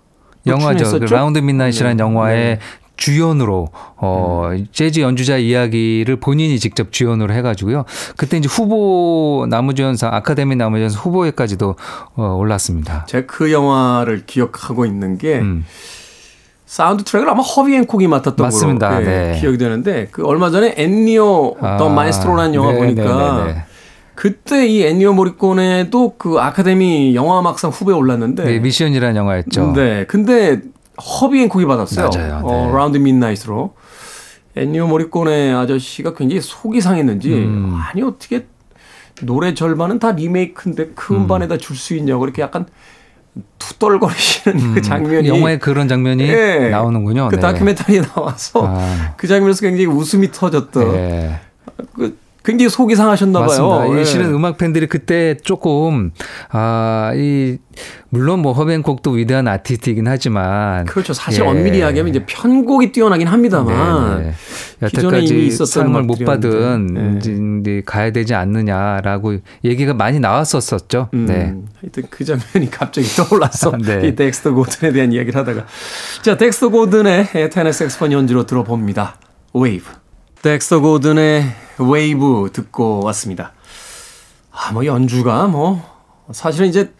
영화죠. 0.46 0.98
그? 1.00 1.04
Round 1.06 1.38
Midnight이라는 1.40 1.96
네. 1.96 2.02
영화의 2.02 2.44
네. 2.56 2.60
주연으로 3.00 3.70
어 3.96 4.50
재즈 4.72 5.00
연주자 5.00 5.38
이야기를 5.38 6.16
본인이 6.16 6.58
직접 6.58 6.92
주연으로 6.92 7.32
해가지고요. 7.32 7.86
그때 8.16 8.36
이제 8.36 8.46
후보 8.46 9.46
남우주연상 9.48 10.12
아카데미 10.14 10.54
남우주연상 10.54 11.02
후보에까지도 11.02 11.76
어, 12.14 12.36
올랐습니다. 12.38 13.06
제가 13.08 13.26
그 13.26 13.50
영화를 13.50 14.24
기억하고 14.26 14.84
있는 14.84 15.16
게 15.16 15.38
음. 15.38 15.64
사운드 16.66 17.02
트랙을 17.02 17.28
아마 17.28 17.40
허비 17.42 17.74
행콕이 17.74 18.06
맡았던 18.06 18.36
맞습니다. 18.46 18.90
걸로 18.90 19.00
예, 19.00 19.32
네. 19.32 19.40
기억이 19.40 19.58
되는데 19.58 20.08
그 20.12 20.24
얼마 20.24 20.50
전에 20.50 20.74
Ennio 20.76 21.56
The 21.58 21.88
Maestro라는 21.88 22.54
영화 22.54 22.72
네, 22.72 22.78
보니까 22.78 23.02
네, 23.02 23.44
네, 23.44 23.52
네. 23.54 23.64
그때 24.14 24.66
이 24.66 24.82
엔니오 24.82 25.14
모리코네도 25.14 26.14
그 26.18 26.36
아카데미 26.38 27.14
영화음악상 27.14 27.70
후보에 27.70 27.94
올랐는데 27.94 28.44
네, 28.44 28.58
미션이라는 28.60 29.16
영화였죠. 29.16 29.72
네. 29.72 30.04
근데 30.06 30.60
허비 31.00 31.42
행콕이 31.42 31.66
받았어요. 31.66 32.10
맞아요. 32.12 32.40
어, 32.44 32.66
네. 32.66 32.72
Round 32.72 32.98
Midnight으로. 32.98 33.74
엔니오 34.56 34.88
모리코네 34.88 35.52
아저씨가 35.52 36.14
굉장히 36.14 36.40
속이 36.40 36.80
상했는지 36.80 37.32
음. 37.34 37.72
아니 37.80 38.02
어떻게 38.02 38.46
노래 39.22 39.54
절반은 39.54 39.98
다 40.00 40.12
리메이크인데 40.12 40.90
그 40.94 41.14
음반에다 41.14 41.56
줄 41.56 41.76
수 41.76 41.94
있냐고 41.94 42.24
이렇게 42.24 42.42
약간 42.42 42.66
투덜거리시는 43.58 44.74
그 44.74 44.82
장면이 44.82 45.30
음. 45.30 45.36
영화에 45.36 45.58
그런 45.58 45.86
장면이 45.88 46.24
예. 46.24 46.68
나오는군요. 46.70 47.28
그 47.28 47.36
네. 47.36 47.40
다큐멘터리에 47.40 48.02
나와서 48.02 48.66
아. 48.66 49.14
그 49.16 49.28
장면에서 49.28 49.60
굉장히 49.60 49.86
웃음이 49.86 50.32
터졌던 50.32 50.92
네. 50.92 51.40
그 51.94 52.18
굉장히 52.44 52.68
속이 52.70 52.94
상하셨나 52.96 53.46
봐요. 53.46 53.96
예. 53.96 54.02
이 54.02 54.04
실은 54.04 54.32
음악 54.34 54.56
팬들이 54.58 54.86
그때 54.86 55.36
조금 55.42 56.12
아이 56.48 57.58
물론 58.08 58.40
뭐 58.40 58.52
허벤콕도 58.52 59.12
위대한 59.12 59.46
아티스트이긴 59.46 60.08
하지만 60.08 60.84
그렇죠. 60.86 61.12
사실 61.12 61.44
예. 61.44 61.48
엄밀히 61.48 61.78
이야기하면 61.78 62.14
이제 62.14 62.24
편곡이 62.26 62.92
뛰어나긴 62.92 63.28
합니다만 63.28 64.22
네, 64.22 64.24
네. 64.28 64.34
여태까지 64.82 65.50
상을 65.50 66.02
못 66.02 66.18
받은. 66.24 66.86
네. 66.86 67.18
이제 67.18 67.82
가야 67.84 68.10
되지 68.10 68.34
않느냐라고 68.34 69.36
얘기가 69.64 69.94
많이 69.94 70.18
나왔었었죠. 70.20 71.10
음, 71.14 71.26
네. 71.26 71.54
하여튼 71.80 72.04
그 72.10 72.24
장면이 72.24 72.70
갑자기 72.70 73.06
떠올랐어. 73.08 73.76
네. 73.84 74.08
이 74.08 74.14
덱스터 74.14 74.52
고든에 74.54 74.92
대한 74.92 75.12
이야기를 75.12 75.38
하다가. 75.38 75.66
자, 76.22 76.36
덱스터 76.36 76.70
고든의 76.70 77.50
테너 77.50 77.72
색소폰 77.72 78.12
연주로 78.12 78.46
들어봅니다. 78.46 79.16
웨이브. 79.54 79.84
덱스터 80.42 80.80
고든의 80.80 81.44
웨이브 81.78 82.48
듣고 82.52 83.04
왔습니다. 83.04 83.52
아, 84.50 84.72
뭐 84.72 84.86
연주가 84.86 85.46
뭐 85.46 85.82
사실은 86.32 86.68
이제 86.68 86.92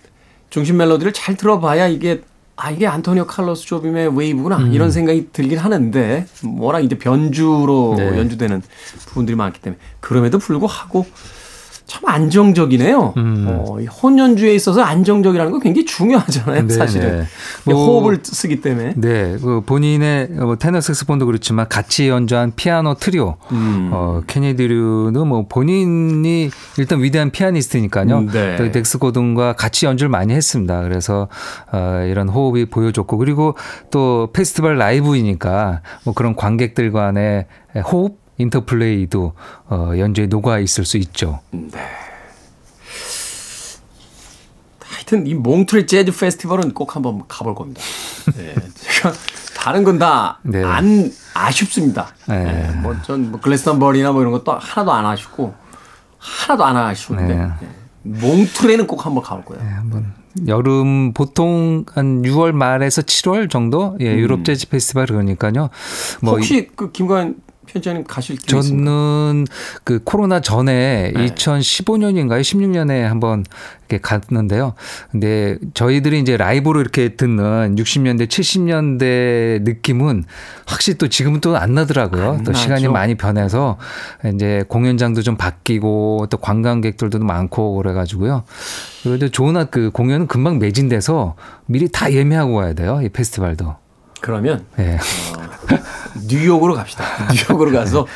중심 0.51 0.77
멜로디를 0.77 1.13
잘 1.15 1.37
들어봐야 1.37 1.87
이게 1.89 2.23
아 2.57 2.71
이게 2.71 2.87
안토니오 2.87 3.27
칼로스 3.27 3.65
조빔의 3.65 4.15
웨이브구나 4.15 4.69
이런 4.73 4.91
생각이 4.91 5.29
들긴 5.33 5.57
하는데 5.59 6.27
워낙 6.59 6.81
이제 6.81 6.99
변주로 6.99 7.95
네. 7.97 8.19
연주되는 8.19 8.61
부분들이 9.07 9.37
많기 9.37 9.61
때문에 9.63 9.81
그럼에도 10.01 10.39
불구하고 10.39 11.07
참 11.91 12.03
안정적이네요. 12.07 13.15
음. 13.17 13.47
어, 13.49 13.81
이 13.81 13.87
혼연주에 13.87 14.55
있어서 14.55 14.81
안정적이라는 14.83 15.51
건 15.51 15.61
굉장히 15.61 15.85
중요하잖아요, 15.87 16.69
네, 16.69 16.73
사실은. 16.73 17.19
네. 17.19 17.27
뭐- 17.65 17.85
호흡을 17.85 18.21
쓰기 18.23 18.61
때문에. 18.61 18.95
네, 18.97 19.37
그 19.43 19.61
본인의 19.67 20.29
뭐 20.29 20.55
테너 20.55 20.81
색스폰도 20.81 21.27
그렇지만 21.27 21.67
같이 21.69 22.09
연주한 22.09 22.53
피아노 22.55 22.95
트리오, 22.95 23.39
음. 23.51 23.91
어, 23.93 24.21
케네디 24.29 24.69
류는 24.69 25.27
뭐 25.27 25.47
본인이 25.49 26.51
일단 26.79 27.03
위대한 27.03 27.31
피아니스트니까요. 27.33 28.19
음, 28.19 28.27
네. 28.29 28.55
또 28.57 28.71
덱스터 28.71 28.99
고든과 28.99 29.55
같이 29.55 29.87
연주를 29.87 30.11
많이 30.11 30.33
했습니다. 30.33 30.83
그래서 30.83 31.27
어, 31.73 32.05
이런 32.09 32.29
호흡이 32.29 32.67
보여줬고 32.67 33.19
그리고 33.19 33.57
또 33.91 34.29
페스티벌 34.33 34.79
라이브이니까 34.79 35.81
뭐 36.05 36.15
그런 36.15 36.37
관객들 36.37 36.93
간의 36.93 37.47
호흡 37.91 38.20
interplay도 38.41 39.33
어, 39.69 39.93
연주에 39.99 40.27
녹아 40.27 40.59
있을 40.59 40.85
수 40.85 40.97
있죠. 40.99 41.41
하여튼 45.11 45.27
이 45.27 45.35
몽트뢰 45.35 45.87
재즈 45.87 46.17
페스티벌은 46.17 46.73
꼭 46.73 46.97
한번 46.97 47.23
가볼 47.29 47.55
겁니다. 47.55 47.81
네. 48.37 48.55
제가 48.75 49.13
다른 49.55 49.85
건 49.85 49.99
다 49.99 50.20
안 50.20 50.41
네. 50.43 51.11
아쉽습니다. 51.35 52.15
네. 52.27 52.45
네. 52.45 52.71
뭐 52.81 53.06
전 53.06 53.31
뭐 53.33 53.41
글래스턴버리나 53.41 54.13
뭐 54.13 54.23
이런 54.23 54.33
것도 54.33 54.53
하나도 54.53 54.93
안 54.93 55.07
아쉽고 55.07 55.55
하나도 56.19 56.65
안 56.65 56.77
아쉬운데 56.77 57.35
네. 57.35 57.47
네. 57.61 57.69
몽트레는 58.03 58.87
꼭 58.87 59.05
한번 59.05 59.23
가볼 59.23 59.45
거예요. 59.45 59.63
한번 59.75 60.15
여름 60.47 61.13
보통 61.13 61.85
한 61.93 62.23
6월 62.23 62.53
말에서 62.53 63.03
7월 63.03 63.51
정도 63.51 63.97
예, 64.01 64.15
유럽 64.15 64.45
재즈 64.45 64.69
페스티벌 64.69 65.07
그러니까요. 65.07 65.71
뭐 66.23 66.35
음. 66.35 66.39
혹시 66.39 66.71
그 66.75 66.93
김관 66.93 67.35
편집장님 67.67 68.05
가실 68.05 68.37
길 68.37 68.57
있습니까? 68.59 68.85
저는 68.85 69.47
그 69.85 70.01
코로나 70.03 70.41
전에 70.41 71.13
네. 71.15 71.27
2015년인가요? 71.27 72.41
16년에 72.41 73.03
한번 73.03 73.45
이렇게 73.89 74.01
갔는데요. 74.03 74.75
근데 75.13 75.57
저희들이 75.75 76.21
이제 76.21 76.37
라이브로 76.37 76.81
이렇게 76.81 77.15
듣는 77.17 77.77
60년대, 77.77 78.27
70년대 78.29 79.63
느낌은 79.63 80.25
확실히 80.67 80.99
또 80.99 81.09
지금은 81.09 81.41
또 81.41 81.57
안 81.57 81.75
나더라고요. 81.75 82.31
안또 82.39 82.53
시간이 82.55 82.83
나죠. 82.83 82.93
많이 82.93 83.15
변해서 83.17 83.77
이제 84.35 84.65
공연장도 84.69 85.23
좀 85.23 85.37
바뀌고 85.37 86.27
또 86.31 86.39
관광객들도 86.39 87.19
많고 87.19 87.75
그래가지고요. 87.77 88.45
그래도 89.03 89.29
좋은 89.29 89.57
아- 89.57 89.65
그 89.65 89.91
공연은 89.91 90.27
금방 90.27 90.59
매진돼서 90.59 91.37
미리 91.67 91.89
다 91.89 92.13
예매하고 92.13 92.55
와야 92.55 92.73
돼요. 92.73 93.01
이 93.05 93.09
페스티벌도. 93.11 93.77
그러면 94.21 94.65
예. 94.79 94.99
뉴욕으로 96.29 96.75
갑시다. 96.75 97.05
뉴욕으로 97.33 97.73
가서 97.73 98.07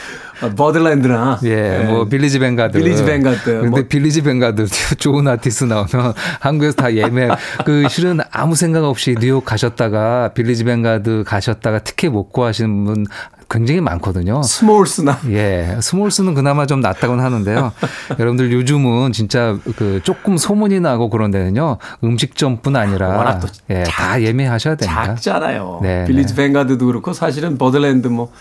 버드랜드나 0.56 1.38
예, 1.44 1.84
뭐 1.88 2.04
빌리지 2.06 2.38
뱅가드. 2.38 2.76
빌리지 2.78 3.04
뱅가드, 3.04 3.44
근데 3.44 3.68
뭐- 3.68 3.82
빌리지 3.88 4.22
뱅가드 4.22 4.66
좋은 4.98 5.26
아티스트 5.28 5.64
나오면 5.64 6.12
한국에서 6.40 6.76
다 6.76 6.92
예매. 6.94 7.28
그 7.64 7.86
실은 7.88 8.18
아무 8.30 8.54
생각 8.56 8.84
없이 8.84 9.14
뉴욕 9.18 9.44
가셨다가 9.44 10.32
빌리지 10.34 10.64
뱅가드 10.64 11.24
가셨다가 11.26 11.78
티켓 11.80 12.08
못 12.10 12.30
구하시는 12.30 12.84
분 12.84 13.06
굉장히 13.50 13.80
많거든요. 13.80 14.42
스몰스나 14.42 15.20
예, 15.28 15.76
스몰스는 15.80 16.34
그나마 16.34 16.66
좀 16.66 16.80
낫다고는 16.80 17.22
하는데요. 17.22 17.72
여러분들 18.18 18.52
요즘은 18.52 19.12
진짜 19.12 19.56
그 19.76 20.00
조금 20.02 20.36
소문이 20.36 20.80
나고 20.80 21.10
그런 21.10 21.30
데는요. 21.30 21.78
음식점뿐 22.02 22.74
아니라 22.76 23.08
워낙 23.16 23.40
또 23.40 23.48
예, 23.70 23.84
작- 23.84 23.90
다 23.92 24.22
예매하셔야 24.22 24.76
됩니다. 24.76 25.14
작잖아요. 25.14 25.80
네, 25.82 26.04
빌리지 26.06 26.34
네. 26.34 26.42
뱅가드도 26.44 26.86
그렇고 26.86 27.12
사실은 27.12 27.58
버드랜드 27.58 28.08
뭐 28.08 28.32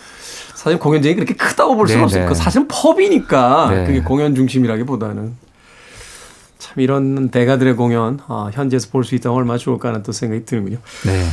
사실 0.56 0.80
공연장이 0.80 1.16
그렇게 1.16 1.34
크다고 1.34 1.76
볼 1.76 1.88
수는 1.88 2.00
네, 2.02 2.04
없어요. 2.06 2.22
네. 2.24 2.30
그 2.30 2.36
사실은 2.36 2.68
펍이니까 2.70 3.70
네. 3.70 3.86
그게 3.86 4.02
공연 4.02 4.34
중심이라기보다는 4.36 5.36
참 6.60 6.74
이런 6.78 7.28
대가들의 7.30 7.76
공연 7.76 8.20
아, 8.28 8.50
현지에서 8.54 8.88
볼 8.90 9.04
수 9.04 9.16
있다면 9.16 9.38
얼마나 9.38 9.58
좋을까 9.58 9.90
하는 9.90 10.02
또 10.04 10.14
생각이 10.14 10.46
드는군요. 10.46 10.78
네. 11.06 11.26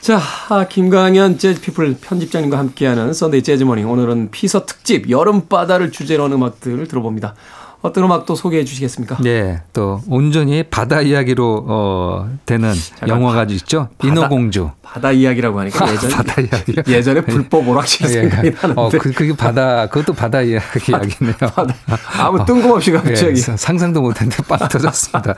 자, 0.00 0.20
아, 0.48 0.66
김광현 0.66 1.38
재즈피플 1.38 1.98
편집장님과 2.00 2.56
함께하는 2.56 3.12
Sunday 3.12 3.42
Jazz 3.42 3.58
Morning. 3.58 3.90
오늘은 3.90 4.30
피서 4.30 4.64
특집 4.64 5.10
여름바다를 5.10 5.90
주제로 5.90 6.24
한 6.24 6.32
음악들을 6.32 6.86
들어봅니다. 6.86 7.34
어떤 7.80 8.04
음악도 8.04 8.34
소개해 8.34 8.64
주시겠습니까? 8.64 9.18
네, 9.22 9.60
또 9.72 10.00
온전히 10.10 10.64
바다 10.64 11.00
이야기로 11.00 11.64
어, 11.68 12.28
되는 12.44 12.72
영화가 13.06 13.44
있죠. 13.50 13.88
바다- 13.98 14.08
인어공주. 14.08 14.70
바다 14.82 15.12
이야기라고 15.12 15.60
하니까 15.60 15.86
예전 15.92 16.10
바다 16.10 16.40
이야기요? 16.40 16.82
예전에 16.88 17.20
불법 17.20 17.68
오락실 17.68 18.08
생각이 18.08 18.50
나는데 18.50 18.80
어, 18.80 18.88
그, 18.88 19.12
그게 19.12 19.36
바다, 19.36 19.86
그것도 19.86 20.14
바다 20.14 20.40
이야기, 20.40 20.90
이야기네요. 20.90 21.34
아무 22.18 22.44
뜬금없이 22.46 22.90
갑자기 22.92 23.30
예, 23.32 23.34
사- 23.36 23.56
상상도 23.56 24.00
못했는데 24.00 24.42
빵 24.48 24.58
터졌습니다. 24.68 25.34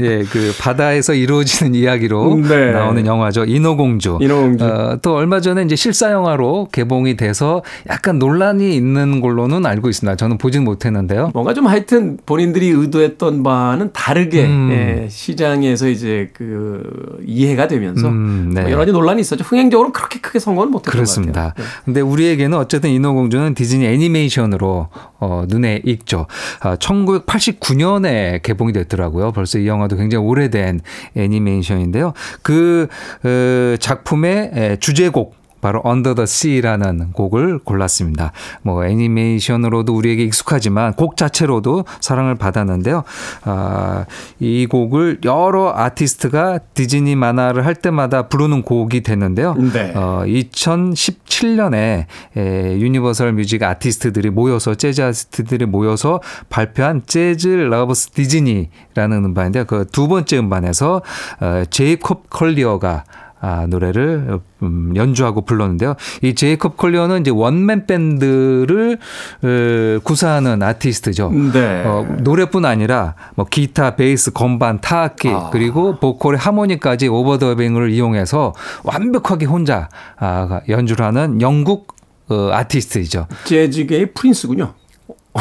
예, 0.00 0.24
그 0.24 0.52
바다에서 0.60 1.14
이루어지는 1.14 1.74
이야기로 1.76 2.40
네. 2.48 2.72
나오는 2.72 3.06
영화죠. 3.06 3.44
인어공주. 3.44 4.18
인어공주. 4.20 4.64
어, 4.64 4.98
또 5.00 5.14
얼마 5.14 5.40
전에 5.40 5.62
이제 5.62 5.76
실사 5.76 6.10
영화로 6.10 6.68
개봉이 6.72 7.16
돼서 7.16 7.62
약간 7.88 8.18
논란이 8.18 8.74
있는 8.74 9.20
걸로는 9.20 9.64
알고 9.64 9.88
있습니다. 9.88 10.16
저는 10.16 10.38
보진 10.38 10.64
못했는데요. 10.64 11.30
뭔가 11.34 11.54
좀 11.54 11.68
하여튼 11.78 12.18
본인들이 12.26 12.70
의도했던 12.70 13.44
바는 13.44 13.92
다르게 13.92 14.44
음. 14.46 14.70
예, 14.72 15.08
시장에서 15.08 15.88
이제 15.88 16.30
그 16.34 17.20
이해가 17.24 17.68
되면서 17.68 18.08
음, 18.08 18.50
네. 18.52 18.62
뭐 18.62 18.70
여러 18.70 18.80
가지 18.80 18.90
논란이 18.92 19.20
있었죠. 19.20 19.44
흥행적으로 19.44 19.92
그렇게 19.92 20.20
크게 20.20 20.40
성공은 20.40 20.70
못했던 20.72 20.90
그렇습니다. 20.90 21.42
것 21.42 21.48
같아요. 21.48 21.64
네. 21.66 21.82
근데 21.84 22.00
우리에게는 22.00 22.58
어쨌든 22.58 22.90
인어공주는 22.90 23.54
디즈니 23.54 23.86
애니메이션으로 23.86 24.88
어, 25.20 25.44
눈에 25.48 25.80
익죠. 25.84 26.26
아, 26.60 26.76
1989년에 26.76 28.42
개봉이 28.42 28.72
됐더라고요. 28.72 29.32
벌써 29.32 29.58
이 29.58 29.66
영화도 29.68 29.96
굉장히 29.96 30.24
오래된 30.24 30.80
애니메이션인데요. 31.16 32.12
그 32.42 32.88
어, 33.22 33.76
작품의 33.78 34.50
에, 34.54 34.76
주제곡 34.80 35.37
바로 35.60 35.82
Under 35.84 36.14
the 36.14 36.24
Sea라는 36.24 37.12
곡을 37.12 37.58
골랐습니다. 37.58 38.32
뭐 38.62 38.84
애니메이션으로도 38.84 39.94
우리에게 39.94 40.22
익숙하지만 40.24 40.94
곡 40.94 41.16
자체로도 41.16 41.84
사랑을 42.00 42.34
받았는데요. 42.34 43.04
아, 43.44 44.04
이 44.38 44.66
곡을 44.66 45.20
여러 45.24 45.72
아티스트가 45.74 46.58
디즈니 46.74 47.16
만화를 47.16 47.66
할 47.66 47.74
때마다 47.74 48.28
부르는 48.28 48.62
곡이 48.62 49.02
됐는데요. 49.02 49.54
네. 49.72 49.92
어, 49.94 50.22
2017년에 50.26 52.04
에, 52.36 52.78
유니버설 52.78 53.32
뮤직 53.32 53.62
아티스트들이 53.62 54.30
모여서 54.30 54.74
재즈 54.74 55.02
아티스트들이 55.02 55.66
모여서 55.66 56.20
발표한 56.48 57.02
Jazz 57.06 57.48
Loves 57.48 58.10
Disney라는 58.10 59.24
음반인데요. 59.24 59.64
그 59.64 59.90
두 59.90 60.08
번째 60.08 60.38
음반에서 60.38 61.02
어, 61.40 61.62
제이콥 61.70 62.30
컬리어가 62.30 63.04
아, 63.40 63.66
노래를 63.68 64.40
음, 64.62 64.92
연주하고 64.96 65.42
불렀는데요. 65.42 65.94
이 66.22 66.34
제이콥 66.34 66.76
컬리어는 66.76 67.20
이제 67.20 67.30
one 67.30 67.58
man 67.58 67.86
band를 67.86 68.98
어, 69.42 70.00
구사하는 70.02 70.62
아티스트죠. 70.62 71.30
네. 71.52 71.84
어, 71.84 72.06
노래뿐 72.20 72.64
아니라 72.64 73.14
뭐 73.34 73.46
기타, 73.48 73.96
베이스, 73.96 74.32
건반, 74.32 74.80
타악기 74.80 75.28
아. 75.28 75.50
그리고 75.52 75.96
보컬의 76.00 76.38
하모니까지 76.38 77.08
overdubbing을 77.08 77.90
이용해서 77.90 78.54
완벽하게 78.84 79.46
혼자 79.46 79.88
아, 80.18 80.60
연주를 80.68 81.06
하는 81.06 81.40
영국 81.40 81.96
어, 82.28 82.50
아티스트이죠. 82.52 83.26
재즈계의 83.44 84.12
프린스군요. 84.12 84.74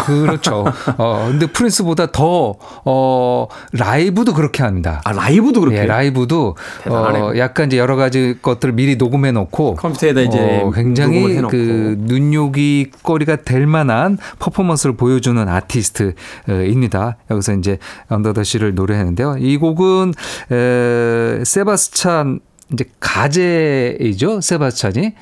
그렇죠. 0.05 0.65
어, 0.97 1.27
근데 1.29 1.47
프린스보다 1.47 2.11
더, 2.11 2.55
어, 2.85 3.47
라이브도 3.71 4.33
그렇게 4.33 4.63
합니다. 4.63 5.01
아 5.05 5.11
라이브도 5.11 5.59
그렇게 5.61 5.79
예, 5.79 5.85
라이브도 5.85 6.55
대단하네요. 6.83 7.25
어, 7.25 7.37
약간 7.37 7.67
이제 7.67 7.77
여러 7.77 7.95
가지 7.95 8.37
것들을 8.41 8.73
미리 8.73 8.95
녹음해 8.95 9.31
놓고 9.31 9.75
컴퓨터에다 9.75 10.21
이제 10.21 10.39
어, 10.39 10.57
녹음을 10.65 10.73
굉장히 10.73 11.35
해놓고. 11.35 11.51
그 11.51 11.95
눈요기 11.99 12.91
거리가 13.03 13.37
될 13.37 13.67
만한 13.67 14.17
퍼포먼스를 14.39 14.95
보여주는 14.95 15.47
아티스트입니다. 15.47 17.17
여기서 17.31 17.53
이제 17.55 17.77
언더더시를 18.09 18.75
노래했는데요. 18.75 19.37
이 19.39 19.57
곡은 19.57 20.13
에, 20.51 21.43
세바스찬 21.43 22.39
이제 22.73 22.83
가제이죠. 22.99 24.41
세바스찬이 24.41 25.13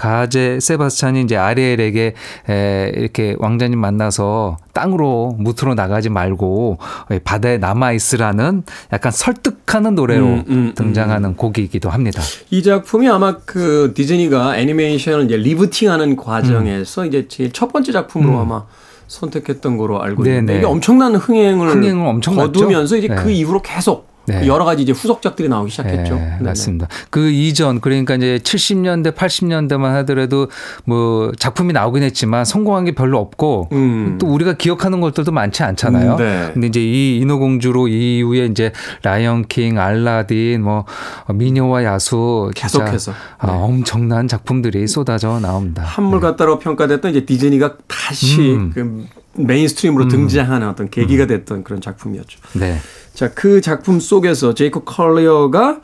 가제 0.00 0.60
세바스찬이 0.60 1.20
이제 1.20 1.36
아리엘에게 1.36 2.14
에, 2.48 2.92
이렇게 2.96 3.36
왕자님 3.38 3.78
만나서 3.78 4.56
땅으로 4.72 5.36
무트로 5.38 5.74
나가지 5.74 6.08
말고 6.08 6.78
바다에 7.22 7.58
남아 7.58 7.92
있으라는 7.92 8.62
약간 8.94 9.12
설득하는 9.12 9.94
노래로 9.94 10.24
음, 10.24 10.44
음, 10.48 10.54
음. 10.54 10.72
등장하는 10.74 11.36
곡이기도 11.36 11.90
합니다. 11.90 12.22
이 12.48 12.62
작품이 12.62 13.10
아마 13.10 13.36
그 13.44 13.92
디즈니가 13.94 14.56
애니메이션을 14.56 15.26
이제 15.26 15.36
리부팅하는 15.36 16.16
과정에서 16.16 17.04
이제 17.04 17.28
제일 17.28 17.52
첫 17.52 17.70
번째 17.70 17.92
작품으로 17.92 18.38
아마 18.38 18.64
선택했던 19.06 19.76
거로 19.76 20.00
알고 20.00 20.24
있는데 20.24 20.54
음. 20.54 20.56
이게 20.56 20.66
엄청난 20.66 21.14
흥행을, 21.14 21.68
흥행을 21.68 22.06
엄청났죠. 22.06 22.52
거두면서 22.52 22.96
이제 22.96 23.08
네. 23.08 23.16
그 23.16 23.30
이후로 23.30 23.60
계속 23.60 24.09
네. 24.30 24.46
여러 24.46 24.64
가지 24.64 24.82
이제 24.82 24.92
후속작들이 24.92 25.48
나오기 25.48 25.70
시작했죠. 25.70 26.14
네, 26.14 26.20
네네. 26.20 26.42
맞습니다. 26.42 26.88
그 27.10 27.30
이전 27.30 27.80
그러니까 27.80 28.14
이제 28.14 28.38
70년대 28.42 29.14
80년대만 29.14 29.92
하더라도 29.94 30.48
뭐 30.84 31.32
작품이 31.38 31.72
나오긴 31.72 32.02
했지만 32.02 32.44
성공한 32.44 32.84
게 32.84 32.92
별로 32.92 33.18
없고 33.18 33.68
음. 33.72 34.18
또 34.20 34.26
우리가 34.26 34.54
기억하는 34.54 35.00
것들도 35.00 35.32
많지 35.32 35.62
않잖아요. 35.62 36.12
음, 36.12 36.16
네. 36.16 36.50
근데 36.52 36.66
이제 36.68 36.80
이 36.80 37.18
인어공주로 37.18 37.88
이후에 37.88 38.46
이제 38.46 38.72
라이언 39.02 39.46
킹, 39.48 39.78
알라딘, 39.78 40.62
뭐 40.62 40.84
미녀와 41.28 41.84
야수 41.84 42.50
계속해서. 42.54 43.12
아, 43.38 43.46
네. 43.46 43.52
엄청난 43.52 44.28
작품들이 44.28 44.86
쏟아져 44.86 45.40
나옵니다. 45.40 45.82
한물갔다로 45.84 46.58
평가됐던 46.58 47.10
이제 47.10 47.24
디즈니가 47.24 47.76
다시 47.86 48.52
음. 48.52 48.70
그 48.74 49.06
mainstream으로 49.34 50.08
등장하는 50.08 50.68
어떤 50.68 50.90
계기가 50.90 51.26
됐던 51.26 51.64
그런 51.64 51.80
작품이었죠. 51.80 52.38
네. 52.54 52.78
자, 53.20 53.30
그 53.34 53.60
작품 53.60 54.00
속에서 54.00 54.54
제이콥 54.54 54.86
컬리어가 54.86 55.82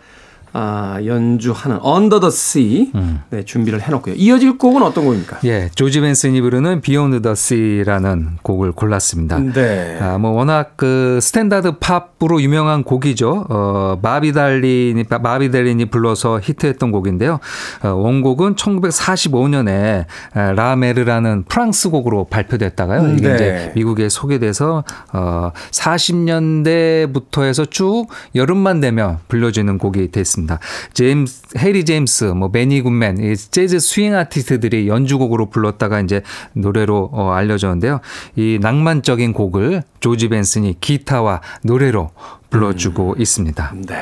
아, 0.53 0.99
연주하는 1.05 1.79
Under 1.85 2.21
the 2.21 2.29
Sea 2.29 2.91
음. 2.95 3.21
네, 3.31 3.45
준비를 3.45 3.83
해 3.83 3.91
놓고요. 3.91 4.15
이어질 4.17 4.59
곡은 4.59 4.83
어떤 4.83 5.05
곡입니까? 5.05 5.41
예, 5.45 5.69
조지 5.75 6.01
벤슨이 6.01 6.41
부르는 6.41 6.81
Beyond 6.81 7.23
the 7.23 7.33
Sea라는 7.33 8.39
곡을 8.43 8.73
골랐습니다. 8.73 9.39
네. 9.39 9.99
아, 10.01 10.17
뭐 10.19 10.31
워낙 10.31 10.73
그 10.77 11.19
standard 11.21 11.73
pop으로 11.79 12.41
유명한 12.41 12.85
곡이죠. 12.85 13.47
어, 13.51 13.99
바비 14.01 14.33
다린이 14.33 15.05
바비 15.23 15.51
다린이 15.51 15.87
불러서 15.87 16.41
히트했던 16.43 16.91
곡인데요. 16.91 17.39
어, 17.83 17.89
원곡은 17.89 18.55
1945년에 18.55 20.07
La 20.35 20.55
Mer라는 20.55 21.45
프랑스 21.49 21.91
곡으로 21.91 22.25
발표됐다가요. 22.25 23.15
이게 23.15 23.29
네. 23.29 23.35
이제 23.35 23.73
미국에 23.75 24.09
소개돼서 24.09 24.85
어, 25.13 25.51
40년대부터 25.71 27.43
해서 27.43 27.65
쭉 27.65 28.07
여름만 28.35 28.81
되면 28.81 29.19
불려지는 29.29 29.79
곡이 29.79 30.11
됐습니다. 30.11 30.46
제임스 30.95 31.59
해리 31.59 31.85
제임스, 31.85 32.25
뭐 32.25 32.49
베니 32.53 32.81
굿맨, 32.83 33.19
이 33.19 33.37
재즈 33.37 33.79
스윙 33.79 34.15
아티스트들이 34.15 34.89
연주곡으로 34.89 35.51
불렀다가 35.51 36.01
이제 36.01 36.23
노래로 36.53 37.11
어, 37.13 37.31
알려졌는데요. 37.31 38.01
이 38.37 38.59
낭만적인 38.61 39.33
곡을 39.33 39.83
조지 40.01 40.29
벤슨이 40.29 40.81
기타와 40.81 41.41
노래로 41.63 42.11
불러주고 42.51 43.15
음. 43.15 43.21
있습니다. 43.21 43.75
네. 43.87 43.97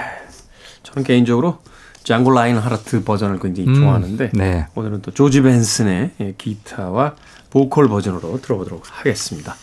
저는 0.83 1.05
개인적으로 1.05 1.59
장고 2.05 2.31
라인하르트 2.31 3.03
버전을 3.03 3.39
굉장히 3.41 3.69
음, 3.71 3.75
좋아하는데 3.75 4.31
네. 4.35 4.67
오늘은 4.75 5.03
또 5.03 5.11
조지 5.11 5.41
벤슨의 5.41 6.11
예, 6.21 6.35
기타와 6.37 7.17
보컬 7.51 7.89
버전으로 7.89 8.41
들어보도록 8.43 8.83
하겠습니다. 8.91 9.57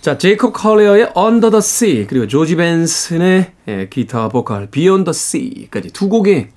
자, 0.00 0.16
제이콥 0.16 0.52
컬리어의 0.52 1.12
Under 1.16 1.50
the 1.50 1.58
Sea 1.58 2.06
그리고 2.06 2.26
조지 2.28 2.56
벤슨의 2.56 3.52
예, 3.66 3.88
기타와 3.88 4.28
보컬 4.28 4.70
Beyond 4.70 5.10
the 5.10 5.14
Sea까지 5.14 5.90
두 5.92 6.08
곡의 6.08 6.50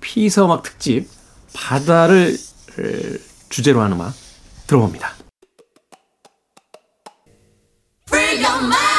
피서 0.00 0.46
음악 0.46 0.62
특집 0.62 1.06
바다를 1.54 2.36
에, 2.78 3.18
주제로 3.50 3.82
한 3.82 3.92
음악 3.92 4.14
들어봅니다. 4.66 5.12
Free 8.08 8.42
your 8.42 8.64
mind. 8.64 8.97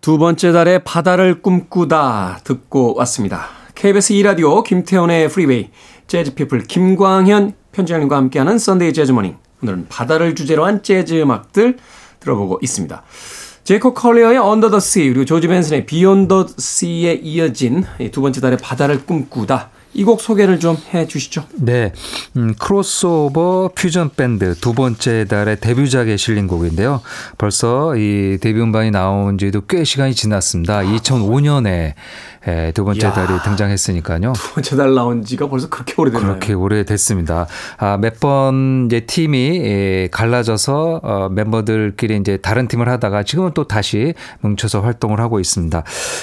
두 0.00 0.16
번째 0.16 0.52
달의 0.52 0.78
바다를 0.78 1.42
꿈꾸다 1.42 2.40
듣고 2.44 2.94
왔습니다. 2.98 3.46
KBS 3.74 4.14
2라디오 4.14 4.62
김태훈의 4.62 5.28
프리웨이 5.28 5.70
재즈피플 6.06 6.64
김광현 6.64 7.54
편집장님과 7.72 8.16
함께하는 8.16 8.58
Sunday 8.58 8.92
Jazz 8.92 9.08
Morning 9.08 9.36
오늘은 9.62 9.86
바다를 9.88 10.34
주제로 10.34 10.64
한 10.64 10.82
재즈 10.82 11.20
음악들 11.20 11.78
들어보고 12.20 12.60
있습니다. 12.62 13.02
제이콥 13.64 13.94
컬리어의 13.94 14.38
Under 14.38 14.70
the 14.70 14.78
Sea 14.78 15.08
그리고 15.08 15.24
조지 15.24 15.48
벤슨의 15.48 15.86
Beyond 15.86 16.28
the 16.28 16.44
Sea에 16.58 17.14
이어진 17.14 17.84
이 17.98 18.05
두 18.05 18.20
번째 18.20 18.40
달의 18.40 18.56
바다를 18.56 19.04
꿈꾸다 19.04 19.70
이 19.94 20.04
곡 20.04 20.20
소개를 20.20 20.60
좀 20.60 20.76
해 20.92 21.06
주시죠. 21.06 21.44
네, 21.56 21.92
음, 22.36 22.54
크로스오버 22.58 23.70
퓨전 23.74 24.10
밴드 24.16 24.54
두 24.54 24.72
번째 24.74 25.24
달의 25.24 25.60
데뷔작에 25.60 26.16
실린 26.16 26.46
곡인데요. 26.46 27.00
벌써 27.36 27.96
이 27.96 28.38
데뷔 28.40 28.60
음반이 28.60 28.90
나온 28.90 29.38
지도 29.38 29.62
꽤 29.66 29.84
시간이 29.84 30.14
지났습니다. 30.14 30.80
2005년에 30.82 31.94
예, 32.48 32.72
두 32.74 32.84
번째 32.84 33.06
이야. 33.06 33.12
달이 33.12 33.28
등장했으니까요. 33.44 34.32
두 34.32 34.54
번째 34.54 34.76
달 34.76 34.94
나온 34.94 35.22
지가 35.22 35.48
벌써 35.48 35.68
그렇게 35.68 35.94
오래됐나요? 35.98 36.26
그렇게 36.28 36.54
오래됐습니다. 36.54 37.46
아, 37.76 37.96
몇 37.98 38.18
번 38.20 38.86
이제 38.86 39.00
팀이 39.00 39.60
예, 39.62 40.08
갈라져서 40.10 41.00
어, 41.02 41.28
멤버들끼리 41.30 42.16
이제 42.16 42.36
다른 42.38 42.66
팀을 42.66 42.88
하다가 42.88 43.22
지금은 43.22 43.52
또 43.54 43.68
다시 43.68 44.14
뭉쳐서 44.40 44.80
활동을 44.80 45.20
하고 45.20 45.38
있습니다. 45.40 45.82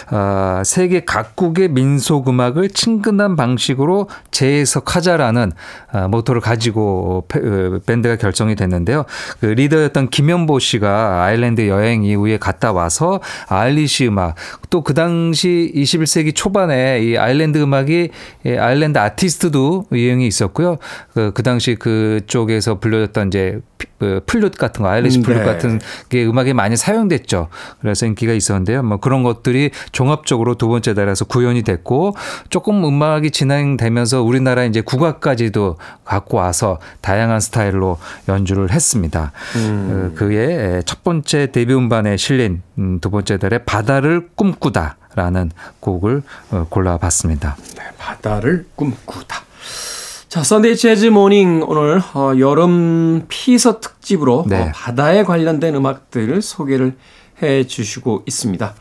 아, 0.09 0.61
세계 0.65 1.05
각국의 1.05 1.69
민속 1.69 2.27
음악을 2.27 2.69
친근한 2.69 3.35
방식으로 3.35 4.09
재해석하자라는 4.31 5.51
아, 5.91 6.07
모토를 6.07 6.41
가지고 6.41 7.25
페- 7.27 7.39
어, 7.39 7.79
밴드가 7.85 8.15
결성이 8.17 8.55
됐는데요. 8.55 9.05
그 9.39 9.45
리더였던 9.45 10.09
김현보 10.09 10.59
씨가 10.59 11.23
아일랜드 11.23 11.67
여행 11.67 12.03
이후에 12.03 12.37
갔다 12.39 12.71
와서 12.73 13.19
Irish 13.47 14.07
음악 14.07 14.35
또 14.69 14.81
그 14.85 14.93
당시 14.93 15.71
21 15.73 16.05
세기 16.15 16.31
초반에 16.31 17.01
이 17.03 17.17
아일랜드 17.17 17.57
음악이 17.57 18.09
예, 18.45 18.57
아일랜드 18.57 18.97
아티스트도 18.99 19.87
유행이 19.91 20.25
있었고요. 20.27 20.77
그, 21.13 21.31
그 21.33 21.43
당시 21.43 21.75
그쪽에서 21.75 22.79
불려졌던 22.79 23.27
이제 23.27 23.59
피- 23.77 23.87
그 23.99 24.21
플룻 24.25 24.57
같은 24.57 24.83
거, 24.83 24.89
Irish 24.89 25.19
음, 25.19 25.23
플룻 25.23 25.39
네. 25.39 25.43
같은 25.43 25.79
게 26.07 26.25
음악에 26.25 26.53
많이 26.53 26.77
사용됐죠. 26.77 27.49
그래서 27.81 28.05
인기가 28.05 28.31
있었는데요. 28.31 28.81
뭐 28.83 28.97
그런 28.97 29.23
것들이 29.23 29.71
종합적으로 29.91 30.55
두 30.55 30.69
번째 30.69 30.93
달에서 30.93 31.25
구현이 31.25 31.63
됐고 31.63 32.15
조금 32.49 32.85
음악이 32.85 33.31
진행되면서 33.31 34.21
우리나라 34.23 34.63
이제 34.63 34.79
국악까지도 34.79 35.75
갖고 36.05 36.37
와서 36.37 36.79
다양한 37.01 37.41
스타일로 37.41 37.97
연주를 38.29 38.71
했습니다. 38.71 39.33
어, 39.57 40.11
그의 40.15 40.81
첫 40.85 41.03
번째 41.03 41.51
데뷔 41.51 41.73
음반에 41.73 42.15
실린 42.15 42.61
음, 42.77 42.99
두 43.01 43.09
번째 43.09 43.37
달의 43.37 43.57
바다를 43.65 44.29
꿈꾸다 44.35 44.97
라는 45.15 45.51
곡을 45.79 46.23
어, 46.51 46.67
골라봤습니다. 46.69 47.57
바다를 47.97 48.67
꿈꾸다. 48.75 49.43
자, 50.27 50.43
Sunday 50.43 50.75
Jazz 50.75 51.05
Morning 51.05 51.63
오늘 51.65 52.01
어, 52.13 52.33
여름 52.37 53.25
피서 53.29 53.79
특집으로 53.79 54.45
네. 54.47 54.63
어, 54.63 54.71
바다에 54.73 55.23
관련된 55.23 55.75
음악들을 55.75 56.41
소개를 56.41 56.97
해 57.41 57.65
주시고 57.65 58.23
있습니다. 58.25 58.73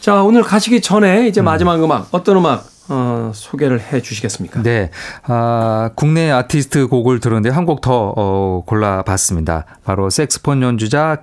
자, 0.00 0.22
오늘 0.22 0.42
가시기 0.42 0.80
전에 0.80 1.26
이제 1.26 1.42
마지막 1.42 1.82
음악 1.82 2.08
어떤 2.12 2.36
음악 2.36 2.73
어, 2.88 3.30
소개를 3.34 3.80
해 3.80 4.02
주시겠습니까? 4.02 4.62
네, 4.62 4.90
아, 5.24 5.90
국내 5.94 6.30
아티스트 6.30 6.86
곡을 6.88 7.18
들었는데 7.20 7.48
한 7.50 7.64
곡 7.64 7.80
더 7.80 8.12
어, 8.16 8.62
골라봤습니다. 8.66 9.64
바로 9.84 10.10
색스폰 10.10 10.60
연주자 10.62 11.22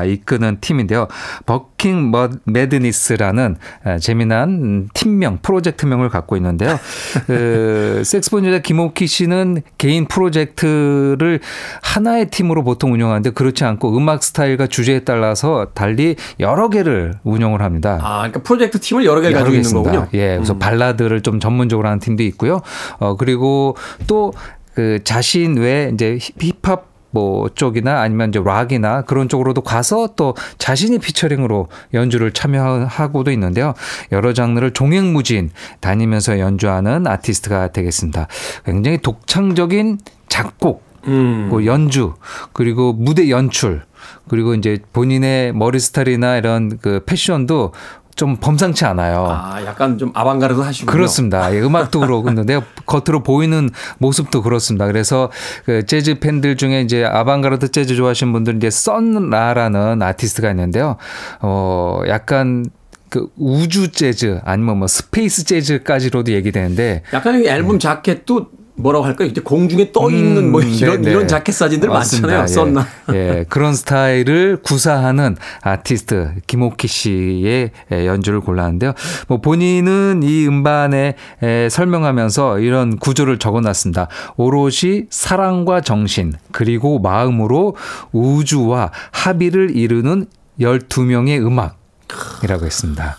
아, 0.00 0.04
이끄는 0.04 0.58
팀인데요. 0.60 1.06
Fucking 1.46 2.10
M- 2.10 2.28
Madness라는 2.44 3.56
아, 3.84 3.98
재미난 3.98 4.48
음, 4.50 4.88
팀명, 4.94 5.38
프로젝트명을 5.42 6.08
갖고 6.08 6.36
있는데요. 6.36 6.78
그, 7.26 8.02
색스폰 8.04 8.44
연주자 8.44 8.62
김오키 8.62 9.06
씨는 9.06 9.62
개인 9.78 10.06
프로젝트를 10.06 11.38
하나의 11.82 12.30
팀으로 12.30 12.64
보통 12.64 12.92
운영하는데 12.92 13.30
그렇지 13.30 13.64
않고 13.64 13.96
음악 13.96 14.22
스타일과 14.24 14.66
주제에 14.66 15.00
따라서 15.00 15.68
달리 15.74 16.16
여러 16.40 16.68
개를 16.68 17.14
운영을 17.22 17.62
합니다. 17.62 17.98
아, 18.02 18.16
그러니까 18.18 18.42
프로젝트 18.42 18.80
팀을 18.80 19.04
여러 19.04 19.22
여러 19.24 19.32
가지고 19.38 19.50
개 19.52 19.56
있는. 19.58 19.72
거군요. 19.72 20.08
예, 20.14 20.31
그래서 20.36 20.56
발라드를 20.58 21.20
좀 21.22 21.40
전문적으로 21.40 21.88
하는 21.88 21.98
팀도 22.00 22.22
있고요. 22.24 22.60
어 22.98 23.16
그리고 23.16 23.76
또 24.06 24.32
그 24.74 25.00
자신 25.04 25.58
외 25.58 25.90
이제 25.92 26.16
힙- 26.18 26.34
힙합 26.62 26.86
뭐 27.10 27.50
쪽이나 27.54 28.00
아니면 28.00 28.30
이제 28.30 28.40
락이나 28.42 29.02
그런 29.02 29.28
쪽으로도 29.28 29.60
가서 29.60 30.14
또 30.16 30.34
자신이 30.56 30.98
피처링으로 30.98 31.68
연주를 31.92 32.32
참여하고도 32.32 33.30
있는데요. 33.32 33.74
여러 34.12 34.32
장르를 34.32 34.70
종횡무진 34.70 35.50
다니면서 35.80 36.38
연주하는 36.38 37.06
아티스트가 37.06 37.72
되겠습니다. 37.72 38.28
굉장히 38.64 38.96
독창적인 38.96 39.98
작곡 40.30 40.82
음. 41.06 41.48
뭐 41.50 41.66
연주 41.66 42.14
그리고 42.54 42.94
무대 42.94 43.28
연출 43.28 43.82
그리고 44.28 44.54
이제 44.54 44.78
본인의 44.94 45.52
머리 45.52 45.78
스타일이나 45.80 46.36
이런 46.38 46.78
그 46.80 47.02
패션도 47.04 47.72
좀 48.14 48.36
범상치 48.36 48.84
않아요. 48.84 49.26
아, 49.28 49.64
약간 49.64 49.96
좀 49.96 50.10
아방가르드 50.14 50.60
하시군요. 50.60 50.92
그렇습니다. 50.92 51.54
예, 51.54 51.60
음악도 51.60 52.00
그렇는데 52.00 52.60
겉으로 52.86 53.22
보이는 53.22 53.70
모습도 53.98 54.42
그렇습니다. 54.42 54.86
그래서 54.86 55.30
그 55.64 55.86
재즈 55.86 56.18
팬들 56.20 56.56
중에 56.56 56.82
이제 56.82 57.04
아방가르드 57.04 57.70
재즈 57.70 57.96
좋아하시는 57.96 58.32
분들 58.32 58.56
이제 58.56 58.70
썬라라는 58.70 60.02
아티스트가 60.02 60.50
있는데요. 60.50 60.96
어 61.40 62.02
약간 62.08 62.66
그 63.08 63.28
우주 63.36 63.92
재즈 63.92 64.40
아니면 64.44 64.78
뭐 64.78 64.88
space 64.88 65.44
jazz까지로도 65.44 66.32
얘기되는데 66.32 67.02
약간 67.12 67.42
이 67.42 67.46
앨범 67.46 67.78
자켓도 67.78 68.50
뭐라고 68.74 69.04
할까요? 69.04 69.28
이제 69.28 69.40
공중에 69.40 69.92
떠 69.92 70.10
있는 70.10 70.50
뭐 70.50 70.62
음, 70.62 70.68
이런 70.68 70.96
네, 70.96 71.02
네. 71.02 71.10
이런 71.10 71.28
자켓 71.28 71.54
사진들 71.54 71.88
많잖아요. 71.88 72.40
맞습니다. 72.40 72.82
썬라. 72.82 73.14
예, 73.14 73.38
예, 73.38 73.44
그런 73.48 73.74
스타일을 73.74 74.58
구사하는 74.62 75.36
아티스트 75.60 76.34
김오키 76.46 76.88
씨의 76.88 77.70
예, 77.92 78.06
연주를 78.06 78.40
골랐는데요. 78.40 78.94
뭐 79.28 79.40
본인은 79.40 80.22
이 80.24 80.46
음반에 80.46 81.14
에, 81.42 81.68
설명하면서 81.68 82.60
이런 82.60 82.98
구조를 82.98 83.38
적어놨습니다. 83.38 84.08
오롯이 84.36 85.04
사랑과 85.10 85.80
정신 85.82 86.32
그리고 86.52 86.98
마음으로 86.98 87.76
우주와 88.12 88.90
합의를 89.10 89.76
이루는 89.76 90.26
12명의 90.60 91.44
음악이라고 91.44 92.64
했습니다. 92.66 93.16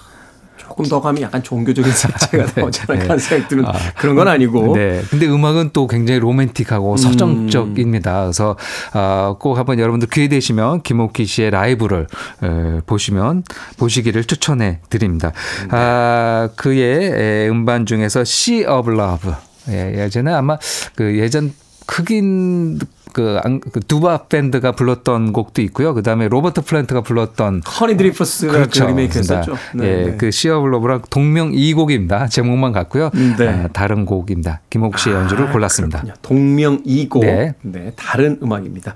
조금 0.74 0.86
더 0.86 1.00
가면 1.00 1.22
약간 1.22 1.44
종교적인 1.44 1.92
색채가 1.92 2.48
나오지 2.56 2.82
않을까 2.88 3.10
하는 3.10 3.20
생각이 3.20 3.48
드는 3.48 3.66
아, 3.66 3.74
그런 3.96 4.16
건 4.16 4.28
아니고. 4.28 4.76
네. 4.76 5.04
근데 5.08 5.28
음악은 5.28 5.70
또 5.72 5.86
굉장히 5.86 6.20
로맨틱하고 6.20 6.98
서정적입니다. 6.98 8.24
그래서 8.24 8.58
아, 8.94 9.36
꼭 9.40 9.60
한번 9.60 9.78
여러분들 9.78 10.08
기회 10.10 10.28
되시면 10.28 10.82
김옥기 10.82 11.28
씨의 11.28 11.52
라이브를 11.52 12.08
에, 12.42 12.82
보시면 12.88 13.44
보시기를 13.78 14.24
추천해 14.24 14.80
드립니다. 14.90 15.32
아, 15.70 16.50
그의 16.56 17.12
에, 17.14 17.50
음반 17.50 17.86
중에서 17.86 18.22
Sea 18.22 18.66
of 18.66 18.92
Love. 18.92 19.32
예, 19.70 20.04
예전에 20.04 20.34
아마 20.34 20.58
그 20.96 21.18
예전 21.20 21.54
흑인 21.88 22.80
그, 23.14 23.40
안- 23.44 23.60
그 23.60 23.80
doo-wop 23.80 24.24
밴드가 24.28 24.72
불렀던 24.72 25.34
곡도 25.34 25.62
있고요. 25.64 25.94
그다음에 25.94 26.28
로버트 26.28 26.62
플랜트가 26.62 27.02
불렀던 27.02 27.62
허니 27.80 27.96
드리퍼스가 27.96 28.68
그 28.68 28.80
리메이크 28.80 29.20
했었죠. 29.20 29.52
그렇습니다. 29.52 29.88
예, 29.88 30.16
그 30.18 30.32
Sea 30.32 30.60
of 30.62 30.70
Love랑 30.70 31.04
동명이곡입니다. 31.12 32.28
제목만 32.28 32.72
같고요. 32.72 33.12
네. 33.38 33.48
아, 33.48 33.68
다른 33.72 34.06
곡입니다. 34.06 34.62
김오키 34.72 34.98
씨의 34.98 35.16
연주를 35.16 35.52
골랐습니다. 35.52 36.00
그렇군요. 36.02 36.16
동명이고 36.24 37.20
네. 37.20 37.54
네. 37.62 37.94
다른 37.96 38.40
음악입니다. 38.42 38.96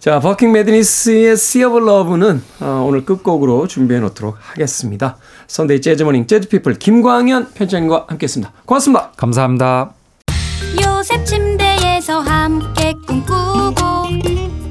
자, 0.00 0.18
Fucking 0.20 0.50
Madness의 0.52 1.32
of 1.32 1.78
Love는 1.78 2.42
어, 2.60 2.84
오늘 2.88 3.04
끝곡으로 3.04 3.68
준비해 3.68 4.00
놓도록 4.00 4.36
하겠습니다. 4.40 5.18
Sunday 5.46 5.80
Jazz 5.80 6.02
Morning 6.02 6.26
재즈 6.26 6.48
피플 6.48 6.74
김광현 6.74 7.52
편집장님과 7.54 8.06
함께했습니다. 8.08 8.52
고맙습니다. 8.64 9.12
감사합니다. 9.16 9.92
요셉 10.84 11.24
침대에서 11.24 12.20
함께 12.20 12.94
꿈꾸고 13.06 14.08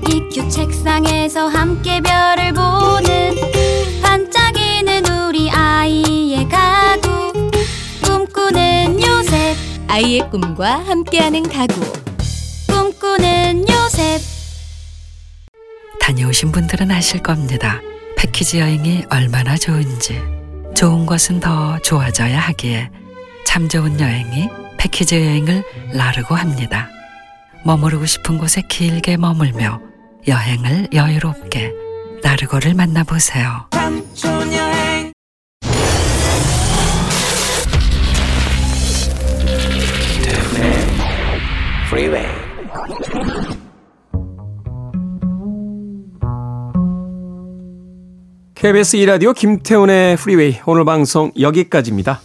EQ 0.09 0.49
책상에서 0.49 1.47
함께 1.47 2.01
별을 2.01 2.53
보는 2.53 3.35
반짝이는 4.01 5.05
우리 5.05 5.51
아이의 5.51 6.49
가구 6.49 7.33
꿈꾸는 8.03 8.99
요셉 8.99 9.55
아이의 9.87 10.29
꿈과 10.31 10.85
함께하는 10.85 11.43
가구. 11.43 11.81
꿈꾸는 12.67 13.65
요셉 13.69 14.21
다녀오신 16.01 16.51
분들은 16.51 16.89
아실 16.89 17.21
겁니다. 17.21 17.79
패키지 18.17 18.59
여행이 18.59 19.03
얼마나 19.11 19.55
좋은지. 19.55 20.19
좋은 20.75 21.05
것은 21.05 21.41
더 21.41 21.77
좋아져야 21.79 22.39
하기에 22.39 22.89
참 23.45 23.69
좋은 23.69 23.99
여행이 23.99 24.49
패키지 24.77 25.17
여행을 25.17 25.63
나르고 25.93 26.33
합니다. 26.33 26.89
머무르고 27.65 28.05
싶은 28.05 28.37
곳에 28.37 28.61
길게 28.61 29.17
머물며 29.17 29.81
여행을 30.27 30.89
여유롭게 30.93 31.73
나르고를 32.21 32.75
만나보세요. 32.75 33.67
KBS 48.55 48.97
2라디오 48.97 49.35
김태훈의 49.35 50.17
프리웨이 50.17 50.59
오늘 50.65 50.85
방송 50.85 51.31
여기까지입니다. 51.39 52.19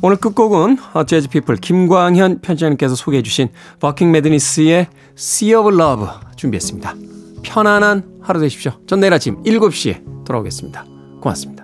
오늘 0.00 0.16
끝곡은 0.16 0.78
재즈 1.06 1.28
피플 1.28 1.56
김광현 1.56 2.40
편집장님께서 2.40 2.94
소개해 2.94 3.22
주신 3.22 3.48
버킹 3.80 4.12
매드니스의 4.12 4.86
Sea 5.16 5.54
of 5.54 5.74
Love 5.74 6.06
준비했습니다. 6.36 6.94
편안한 7.42 8.20
하루 8.22 8.38
되십시오. 8.40 8.72
전 8.86 9.00
내일 9.00 9.12
아침 9.12 9.42
7시에 9.42 10.24
돌아오겠습니다. 10.24 10.84
고맙습니다. 11.20 11.57